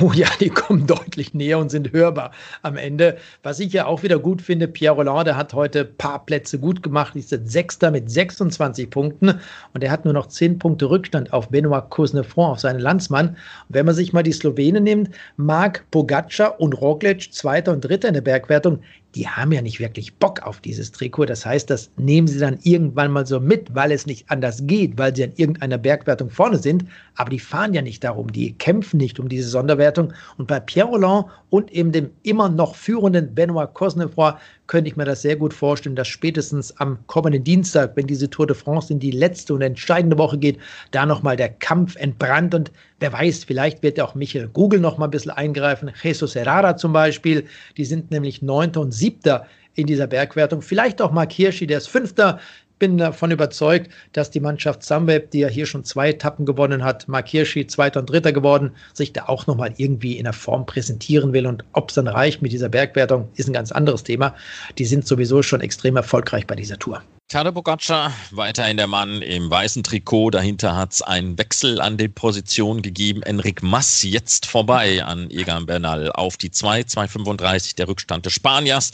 Oh 0.00 0.10
ja, 0.14 0.28
die 0.40 0.48
kommen 0.48 0.86
deutlich 0.86 1.34
näher 1.34 1.58
und 1.58 1.70
sind 1.70 1.92
hörbar 1.92 2.30
am 2.62 2.76
Ende. 2.76 3.18
Was 3.42 3.60
ich 3.60 3.74
ja 3.74 3.84
auch 3.84 4.02
wieder 4.02 4.18
gut 4.18 4.40
finde, 4.40 4.66
Pierre 4.66 4.96
Roland, 4.96 5.34
hat 5.34 5.52
heute 5.52 5.80
ein 5.80 5.96
paar 5.98 6.24
Plätze 6.24 6.58
gut 6.58 6.82
gemacht, 6.82 7.14
ist 7.14 7.30
jetzt 7.30 7.52
Sechster 7.52 7.90
mit 7.90 8.10
26 8.10 8.88
Punkten 8.88 9.40
und 9.74 9.84
er 9.84 9.90
hat 9.90 10.06
nur 10.06 10.14
noch 10.14 10.28
10 10.28 10.58
Punkte 10.58 10.88
Rückstand 10.88 11.34
auf 11.34 11.50
Benoit 11.50 11.90
Cosnefroid, 11.90 12.52
auf 12.52 12.60
seinen 12.60 12.80
Landsmann. 12.80 13.28
Und 13.28 13.36
wenn 13.68 13.84
man 13.84 13.94
sich 13.94 14.14
mal 14.14 14.22
die 14.22 14.32
Slowenen 14.32 14.84
nimmt, 14.84 15.10
Marc 15.36 15.84
Pogacar 15.90 16.58
und 16.58 16.72
Roglic, 16.72 17.30
Zweiter 17.34 17.72
und 17.72 17.82
Dritter 17.82 18.08
in 18.08 18.14
der 18.14 18.22
Bergwertung, 18.22 18.80
die 19.14 19.28
haben 19.28 19.52
ja 19.52 19.60
nicht 19.60 19.80
wirklich 19.80 20.14
Bock 20.14 20.42
auf 20.42 20.60
dieses 20.60 20.90
Trikot. 20.92 21.26
Das 21.26 21.44
heißt, 21.44 21.68
das 21.68 21.90
nehmen 21.96 22.26
sie 22.26 22.38
dann 22.38 22.58
irgendwann 22.62 23.10
mal 23.10 23.26
so 23.26 23.40
mit, 23.40 23.74
weil 23.74 23.92
es 23.92 24.06
nicht 24.06 24.30
anders 24.30 24.66
geht, 24.66 24.96
weil 24.96 25.14
sie 25.14 25.24
an 25.24 25.32
irgendeiner 25.36 25.78
Bergwertung 25.78 26.30
vorne 26.30 26.58
sind. 26.58 26.84
Aber 27.16 27.30
die 27.30 27.38
fahren 27.38 27.74
ja 27.74 27.82
nicht 27.82 28.02
darum, 28.04 28.32
die 28.32 28.52
kämpfen 28.54 28.96
nicht 28.96 29.20
um 29.20 29.28
diese 29.28 29.48
Sonderwertung. 29.48 30.12
Und 30.38 30.48
bei 30.48 30.60
Pierre 30.60 30.88
Roland 30.88 31.26
und 31.50 31.70
eben 31.72 31.92
dem 31.92 32.10
immer 32.22 32.48
noch 32.48 32.74
führenden 32.74 33.34
Benoit 33.34 33.74
Cosnefroy 33.74 34.32
könnte 34.66 34.88
ich 34.88 34.96
mir 34.96 35.04
das 35.04 35.22
sehr 35.22 35.36
gut 35.36 35.52
vorstellen, 35.52 35.96
dass 35.96 36.08
spätestens 36.08 36.76
am 36.78 36.98
kommenden 37.06 37.44
Dienstag, 37.44 37.96
wenn 37.96 38.06
diese 38.06 38.30
Tour 38.30 38.46
de 38.46 38.56
France 38.56 38.92
in 38.92 38.98
die 38.98 39.10
letzte 39.10 39.54
und 39.54 39.62
entscheidende 39.62 40.18
Woche 40.18 40.38
geht, 40.38 40.58
da 40.92 41.04
nochmal 41.04 41.36
der 41.36 41.50
Kampf 41.50 41.96
entbrannt. 41.96 42.54
Und 42.54 42.72
wer 43.00 43.12
weiß, 43.12 43.44
vielleicht 43.44 43.82
wird 43.82 44.00
auch 44.00 44.14
Michael 44.14 44.48
Google 44.48 44.80
noch 44.80 44.98
mal 44.98 45.06
ein 45.06 45.10
bisschen 45.10 45.32
eingreifen, 45.32 45.90
Jesus 46.02 46.34
Herrera 46.34 46.76
zum 46.76 46.92
Beispiel, 46.92 47.44
die 47.76 47.84
sind 47.84 48.10
nämlich 48.10 48.42
Neunter 48.42 48.80
und 48.80 48.92
Siebter 48.92 49.46
in 49.74 49.86
dieser 49.86 50.06
Bergwertung. 50.06 50.62
Vielleicht 50.62 51.00
auch 51.00 51.12
Mark 51.12 51.32
Hirschi, 51.32 51.66
der 51.66 51.78
ist 51.78 51.88
Fünfter 51.88 52.38
bin 52.82 52.98
davon 52.98 53.30
überzeugt, 53.30 53.92
dass 54.12 54.32
die 54.32 54.40
Mannschaft 54.40 54.82
Sunweb, 54.82 55.30
die 55.30 55.38
ja 55.38 55.46
hier 55.46 55.66
schon 55.66 55.84
zwei 55.84 56.08
Etappen 56.08 56.44
gewonnen 56.44 56.82
hat, 56.82 57.06
Mark 57.06 57.28
Hirschi 57.28 57.64
Zweiter 57.68 58.00
und 58.00 58.10
Dritter 58.10 58.32
geworden, 58.32 58.72
sich 58.92 59.12
da 59.12 59.26
auch 59.26 59.46
nochmal 59.46 59.72
irgendwie 59.76 60.18
in 60.18 60.24
der 60.24 60.32
Form 60.32 60.66
präsentieren 60.66 61.32
will. 61.32 61.46
Und 61.46 61.62
ob 61.74 61.90
es 61.90 61.94
dann 61.94 62.08
reicht 62.08 62.42
mit 62.42 62.50
dieser 62.50 62.68
Bergwertung, 62.68 63.28
ist 63.36 63.48
ein 63.48 63.52
ganz 63.52 63.70
anderes 63.70 64.02
Thema. 64.02 64.34
Die 64.78 64.84
sind 64.84 65.06
sowieso 65.06 65.44
schon 65.44 65.60
extrem 65.60 65.94
erfolgreich 65.94 66.44
bei 66.48 66.56
dieser 66.56 66.76
Tour. 66.76 67.00
Tade 67.28 67.52
Pogacar, 67.52 68.12
weiterhin 68.32 68.76
der 68.76 68.88
Mann 68.88 69.22
im 69.22 69.48
weißen 69.48 69.84
Trikot. 69.84 70.30
Dahinter 70.30 70.76
hat 70.76 70.92
es 70.92 71.02
einen 71.02 71.38
Wechsel 71.38 71.80
an 71.80 71.96
den 71.96 72.12
Positionen 72.12 72.82
gegeben. 72.82 73.22
Enric 73.22 73.62
Mas 73.62 74.02
jetzt 74.02 74.44
vorbei 74.44 75.04
an 75.04 75.30
Egan 75.30 75.66
Bernal 75.66 76.10
auf 76.10 76.36
die 76.36 76.50
2, 76.50 76.80
2,35 76.80 77.76
der 77.76 77.86
Rückstand 77.86 78.26
des 78.26 78.32
Spaniers. 78.32 78.90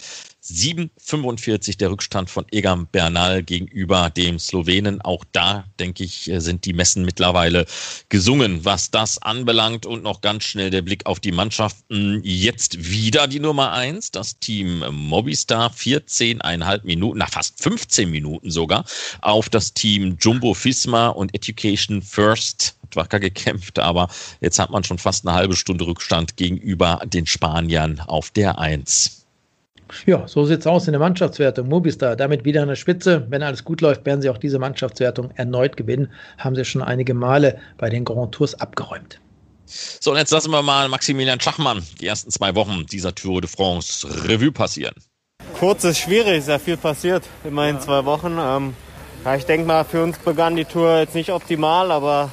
7,45 0.50 1.78
der 1.78 1.90
Rückstand 1.90 2.30
von 2.30 2.46
Egan 2.50 2.87
Bernal 2.87 3.42
gegenüber 3.42 4.11
dem 4.11 4.38
Slowenen. 4.38 5.00
Auch 5.02 5.24
da, 5.32 5.64
denke 5.78 6.04
ich, 6.04 6.30
sind 6.38 6.64
die 6.64 6.72
Messen 6.72 7.04
mittlerweile 7.04 7.66
gesungen, 8.08 8.64
was 8.64 8.90
das 8.90 9.20
anbelangt. 9.20 9.87
Und 9.87 10.02
noch 10.02 10.20
ganz 10.20 10.44
schnell 10.44 10.70
der 10.70 10.82
Blick 10.82 11.06
auf 11.06 11.20
die 11.20 11.32
Mannschaften. 11.32 12.20
Jetzt 12.24 12.90
wieder 12.90 13.26
die 13.26 13.40
Nummer 13.40 13.72
1, 13.72 14.11
das 14.11 14.38
Team 14.38 14.84
Mobistar, 14.90 15.70
14,5 15.72 16.80
Minuten, 16.84 17.18
na 17.18 17.26
fast 17.26 17.62
15 17.62 18.11
Minuten 18.11 18.50
sogar, 18.50 18.84
auf 19.20 19.48
das 19.48 19.74
Team 19.74 20.16
Jumbo 20.20 20.54
Fisma 20.54 21.08
und 21.08 21.34
Education 21.34 22.02
First 22.02 22.78
hat 22.88 22.96
wacker 22.96 23.20
gekämpft, 23.20 23.78
aber 23.78 24.08
jetzt 24.40 24.58
hat 24.58 24.70
man 24.70 24.84
schon 24.84 24.98
fast 24.98 25.26
eine 25.26 25.37
halbe 25.37 25.56
Stunde 25.56 25.87
Rückstand 25.87 26.37
gegenüber 26.37 27.00
den 27.04 27.26
Spaniern 27.26 28.00
auf 28.00 28.30
der 28.30 28.58
1. 28.58 29.17
Ja, 30.07 30.27
so 30.29 30.44
sieht 30.44 30.61
es 30.61 30.66
aus 30.66 30.87
in 30.87 30.92
der 30.92 31.01
Mannschaftswertung. 31.01 31.68
Mobistar 31.68 32.16
damit 32.16 32.44
wieder 32.44 32.62
an 32.62 32.68
der 32.68 32.77
Spitze. 32.77 33.27
Wenn 33.29 33.42
alles 33.42 33.64
gut 33.64 33.81
läuft, 33.81 34.05
werden 34.07 34.22
sie 34.22 34.31
auch 34.31 34.38
diese 34.38 34.59
Mannschaftswertung 34.59 35.31
erneut 35.37 35.77
gewinnen. 35.77 36.11
Haben 36.38 36.57
sie 36.57 36.64
schon 36.64 36.83
einige 36.83 37.14
Male 37.14 37.59
bei 37.77 37.88
den 37.88 38.05
Grand 38.05 38.33
Tours 38.33 38.55
abgeräumt. 38.55 39.20
So, 39.66 40.12
und 40.12 40.16
jetzt 40.16 40.31
lassen 40.31 40.51
wir 40.51 40.62
mal 40.62 40.88
Maximilian 40.88 41.40
Schachmann 41.40 41.83
die 42.01 42.07
ersten 42.07 42.31
zwei 42.31 42.55
Wochen 42.55 42.87
dieser 42.87 43.14
Tour 43.14 43.40
de 43.40 43.51
France 43.51 44.07
Revue 44.27 44.53
passieren. 44.53 44.94
Kurz 45.59 45.85
ist 45.85 45.98
schwierig, 45.98 46.44
sehr 46.44 46.59
viel 46.59 46.77
passiert, 46.77 47.24
immerhin 47.44 47.81
zwei 47.81 48.05
Wochen. 48.05 48.38
Ähm, 48.40 48.74
ja, 49.24 49.35
ich 49.35 49.44
denke 49.44 49.66
mal, 49.66 49.85
für 49.85 50.03
uns 50.03 50.16
begann 50.18 50.57
die 50.57 50.64
Tour 50.64 50.98
jetzt 51.01 51.14
nicht 51.14 51.31
optimal, 51.31 51.90
aber 51.90 52.31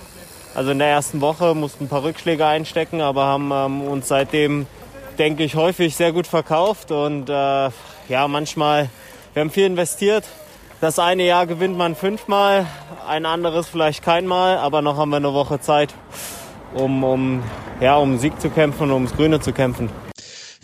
also 0.54 0.72
in 0.72 0.80
der 0.80 0.88
ersten 0.88 1.20
Woche 1.22 1.54
mussten 1.56 1.86
ein 1.86 1.88
paar 1.90 2.04
Rückschläge 2.04 2.46
einstecken, 2.46 3.02
aber 3.02 3.26
haben 3.26 3.52
ähm, 3.52 3.82
uns 3.82 4.08
seitdem, 4.08 4.68
denke 5.16 5.44
ich, 5.44 5.56
häufig 5.56 5.96
sehr 5.96 6.12
gut 6.12 6.28
verkauft 6.28 6.92
und 6.92 7.30
äh, 7.30 7.70
ja, 8.10 8.28
manchmal, 8.28 8.90
wir 9.34 9.42
haben 9.42 9.50
viel 9.50 9.66
investiert. 9.66 10.26
Das 10.82 11.00
eine 11.00 11.24
Jahr 11.24 11.48
gewinnt 11.48 11.78
man 11.78 11.96
fünfmal, 11.96 12.68
ein 13.08 13.26
anderes 13.26 13.68
vielleicht 13.68 14.04
keinmal, 14.04 14.58
aber 14.58 14.82
noch 14.82 14.98
haben 14.98 15.10
wir 15.10 15.18
eine 15.18 15.34
Woche 15.34 15.60
Zeit, 15.60 15.94
um, 16.74 17.04
um, 17.04 17.44
ja, 17.80 17.96
um 17.96 18.18
Sieg 18.18 18.40
zu 18.40 18.50
kämpfen 18.50 18.92
ums 18.92 19.16
Grüne 19.16 19.40
zu 19.40 19.54
kämpfen. 19.54 19.90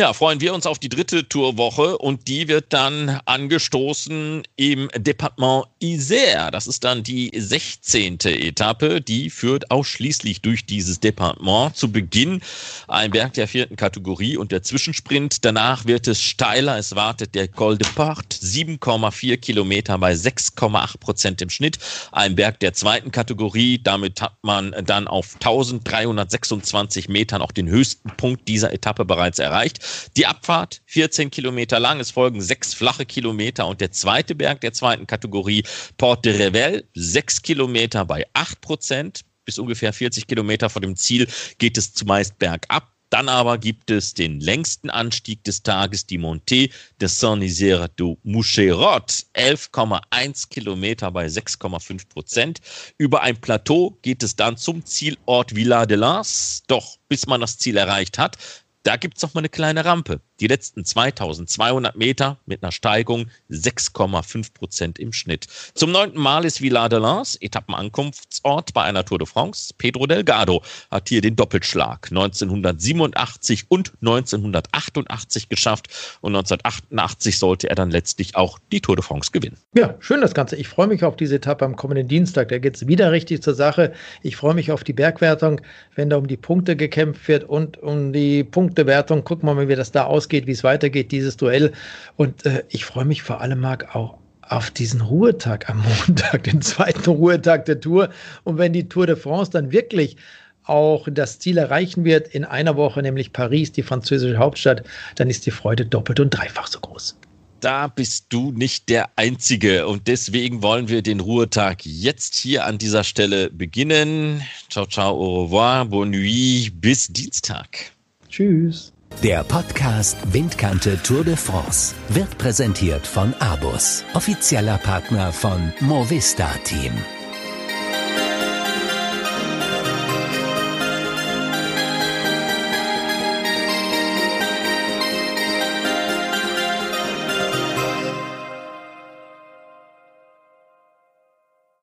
Ja, 0.01 0.13
freuen 0.13 0.41
wir 0.41 0.55
uns 0.55 0.65
auf 0.65 0.79
die 0.79 0.89
dritte 0.89 1.29
Tourwoche 1.29 1.95
und 1.95 2.27
die 2.27 2.47
wird 2.47 2.73
dann 2.73 3.21
angestoßen 3.25 4.41
im 4.55 4.89
Departement 4.97 5.67
Isère. 5.79 6.49
Das 6.49 6.65
ist 6.65 6.83
dann 6.83 7.03
die 7.03 7.29
16. 7.35 8.17
Etappe. 8.23 8.99
Die 8.99 9.29
führt 9.29 9.69
ausschließlich 9.69 10.41
durch 10.41 10.65
dieses 10.65 10.99
Departement. 11.01 11.77
Zu 11.77 11.91
Beginn 11.91 12.41
ein 12.87 13.11
Berg 13.11 13.33
der 13.33 13.47
vierten 13.47 13.75
Kategorie 13.75 14.37
und 14.37 14.51
der 14.51 14.63
Zwischensprint. 14.63 15.45
Danach 15.45 15.85
wird 15.85 16.07
es 16.07 16.19
steiler. 16.19 16.79
Es 16.79 16.95
wartet 16.95 17.35
der 17.35 17.47
Col 17.47 17.77
de 17.77 17.87
Port. 17.93 18.33
7,4 18.33 19.37
Kilometer 19.37 19.99
bei 19.99 20.13
6,8 20.13 20.97
Prozent 20.97 21.43
im 21.43 21.51
Schnitt. 21.51 21.77
Ein 22.11 22.33
Berg 22.33 22.59
der 22.59 22.73
zweiten 22.73 23.11
Kategorie. 23.11 23.79
Damit 23.83 24.19
hat 24.19 24.33
man 24.41 24.73
dann 24.83 25.07
auf 25.07 25.35
1326 25.35 27.07
Metern 27.07 27.43
auch 27.43 27.51
den 27.51 27.69
höchsten 27.69 28.09
Punkt 28.17 28.47
dieser 28.47 28.73
Etappe 28.73 29.05
bereits 29.05 29.37
erreicht. 29.37 29.90
Die 30.17 30.25
Abfahrt 30.25 30.81
14 30.85 31.31
Kilometer 31.31 31.79
lang, 31.79 31.99
es 31.99 32.11
folgen 32.11 32.41
sechs 32.41 32.73
flache 32.73 33.05
Kilometer 33.05 33.67
und 33.67 33.81
der 33.81 33.91
zweite 33.91 34.35
Berg 34.35 34.61
der 34.61 34.73
zweiten 34.73 35.07
Kategorie, 35.07 35.63
Port 35.97 36.25
de 36.25 36.35
Revel, 36.35 36.87
sechs 36.93 37.41
Kilometer 37.41 38.05
bei 38.05 38.25
acht 38.33 38.61
Prozent. 38.61 39.21
Bis 39.45 39.57
ungefähr 39.57 39.91
40 39.91 40.27
Kilometer 40.27 40.69
vor 40.69 40.81
dem 40.81 40.95
Ziel 40.95 41.27
geht 41.57 41.77
es 41.77 41.93
zumeist 41.93 42.37
bergab. 42.37 42.91
Dann 43.11 43.27
aber 43.27 43.57
gibt 43.57 43.91
es 43.91 44.13
den 44.13 44.39
längsten 44.39 44.89
Anstieg 44.89 45.43
des 45.43 45.63
Tages, 45.63 46.05
die 46.05 46.17
Montée 46.17 46.71
de 47.01 47.09
Saint-Nizier 47.09 47.89
du 47.97 48.17
Moucherot, 48.23 49.25
11,1 49.35 50.47
Kilometer 50.47 51.11
bei 51.11 51.25
6,5 51.25 52.07
Prozent. 52.07 52.59
Über 52.97 53.21
ein 53.21 53.35
Plateau 53.35 53.97
geht 54.01 54.23
es 54.23 54.37
dann 54.37 54.55
zum 54.55 54.85
Zielort 54.85 55.53
Villa 55.53 55.85
de 55.85 55.97
Lans. 55.97 56.63
Doch 56.67 56.99
bis 57.09 57.27
man 57.27 57.41
das 57.41 57.57
Ziel 57.57 57.75
erreicht 57.75 58.17
hat, 58.17 58.37
da 58.83 58.95
gibt 58.97 59.17
es 59.17 59.33
mal 59.33 59.41
eine 59.41 59.49
kleine 59.49 59.85
Rampe. 59.85 60.21
Die 60.41 60.47
letzten 60.47 60.83
2200 60.83 61.95
Meter 61.95 62.37
mit 62.47 62.63
einer 62.63 62.71
Steigung 62.71 63.27
6,5 63.51 64.53
Prozent 64.55 64.97
im 64.97 65.13
Schnitt. 65.13 65.45
Zum 65.75 65.91
neunten 65.91 66.19
Mal 66.19 66.45
ist 66.45 66.57
Villard 66.57 66.91
de 66.91 66.97
Lans 66.97 67.35
Etappenankunftsort 67.39 68.73
bei 68.73 68.81
einer 68.81 69.05
Tour 69.05 69.19
de 69.19 69.27
France. 69.27 69.71
Pedro 69.77 70.07
Delgado 70.07 70.63
hat 70.89 71.09
hier 71.09 71.21
den 71.21 71.35
Doppelschlag 71.35 72.07
1987 72.09 73.65
und 73.69 73.93
1988 74.01 75.47
geschafft 75.47 75.89
und 76.21 76.35
1988 76.35 77.37
sollte 77.37 77.69
er 77.69 77.75
dann 77.75 77.91
letztlich 77.91 78.35
auch 78.35 78.57
die 78.71 78.81
Tour 78.81 78.95
de 78.95 79.05
France 79.05 79.29
gewinnen. 79.31 79.57
Ja, 79.75 79.93
schön 79.99 80.21
das 80.21 80.33
Ganze. 80.33 80.55
Ich 80.55 80.67
freue 80.67 80.87
mich 80.87 81.03
auf 81.03 81.17
diese 81.17 81.35
Etappe 81.35 81.65
am 81.65 81.75
kommenden 81.75 82.07
Dienstag. 82.07 82.49
Da 82.49 82.57
geht 82.57 82.77
es 82.77 82.87
wieder 82.87 83.11
richtig 83.11 83.43
zur 83.43 83.53
Sache. 83.53 83.93
Ich 84.23 84.37
freue 84.37 84.55
mich 84.55 84.71
auf 84.71 84.83
die 84.83 84.93
Bergwertung, 84.93 85.61
wenn 85.93 86.09
da 86.09 86.17
um 86.17 86.25
die 86.25 86.37
Punkte 86.37 86.75
gekämpft 86.75 87.27
wird 87.27 87.43
und 87.43 87.77
um 87.77 88.11
die 88.11 88.43
Punktewertung. 88.43 89.23
Gucken 89.23 89.47
wir 89.47 89.53
mal, 89.53 89.67
wie 89.67 89.75
das 89.75 89.91
da 89.91 90.05
ausgeht 90.05 90.30
ausgeht, 90.31 90.47
wie 90.47 90.51
es 90.51 90.63
weitergeht, 90.63 91.11
dieses 91.11 91.35
Duell. 91.37 91.73
Und 92.15 92.45
äh, 92.45 92.63
ich 92.69 92.85
freue 92.85 93.05
mich 93.05 93.21
vor 93.21 93.41
allem, 93.41 93.59
Marc, 93.59 93.95
auch 93.95 94.17
auf 94.41 94.71
diesen 94.71 95.01
Ruhetag 95.01 95.69
am 95.69 95.83
Montag, 96.07 96.43
den 96.43 96.61
zweiten 96.61 97.09
Ruhetag 97.09 97.65
der 97.65 97.79
Tour. 97.79 98.09
Und 98.43 98.57
wenn 98.57 98.73
die 98.73 98.87
Tour 98.87 99.07
de 99.07 99.15
France 99.15 99.51
dann 99.51 99.71
wirklich 99.71 100.15
auch 100.63 101.07
das 101.11 101.39
Ziel 101.39 101.57
erreichen 101.57 102.05
wird 102.05 102.29
in 102.29 102.45
einer 102.45 102.77
Woche, 102.77 103.01
nämlich 103.01 103.33
Paris, 103.33 103.71
die 103.71 103.83
französische 103.83 104.37
Hauptstadt, 104.37 104.83
dann 105.15 105.29
ist 105.29 105.45
die 105.45 105.51
Freude 105.51 105.85
doppelt 105.85 106.19
und 106.19 106.29
dreifach 106.29 106.67
so 106.67 106.79
groß. 106.79 107.17
Da 107.59 107.87
bist 107.87 108.27
du 108.29 108.51
nicht 108.51 108.89
der 108.89 109.09
Einzige 109.17 109.87
und 109.87 110.07
deswegen 110.07 110.63
wollen 110.63 110.87
wir 110.87 111.01
den 111.01 111.19
Ruhetag 111.19 111.85
jetzt 111.85 112.35
hier 112.35 112.65
an 112.65 112.77
dieser 112.77 113.03
Stelle 113.03 113.51
beginnen. 113.51 114.41
Ciao, 114.69 114.85
ciao, 114.85 115.13
au 115.13 115.43
revoir, 115.43 115.85
bonne 115.85 116.11
nuit, 116.11 116.71
bis 116.79 117.07
Dienstag. 117.07 117.91
Tschüss. 118.29 118.90
Der 119.19 119.43
Podcast 119.43 120.17
Windkante 120.33 120.97
Tour 121.03 121.23
de 121.23 121.35
France 121.35 121.93
wird 122.09 122.39
präsentiert 122.39 123.05
von 123.05 123.35
Abus, 123.35 124.03
offizieller 124.15 124.79
Partner 124.79 125.31
von 125.31 125.71
Movista 125.79 126.49
Team. 126.63 126.91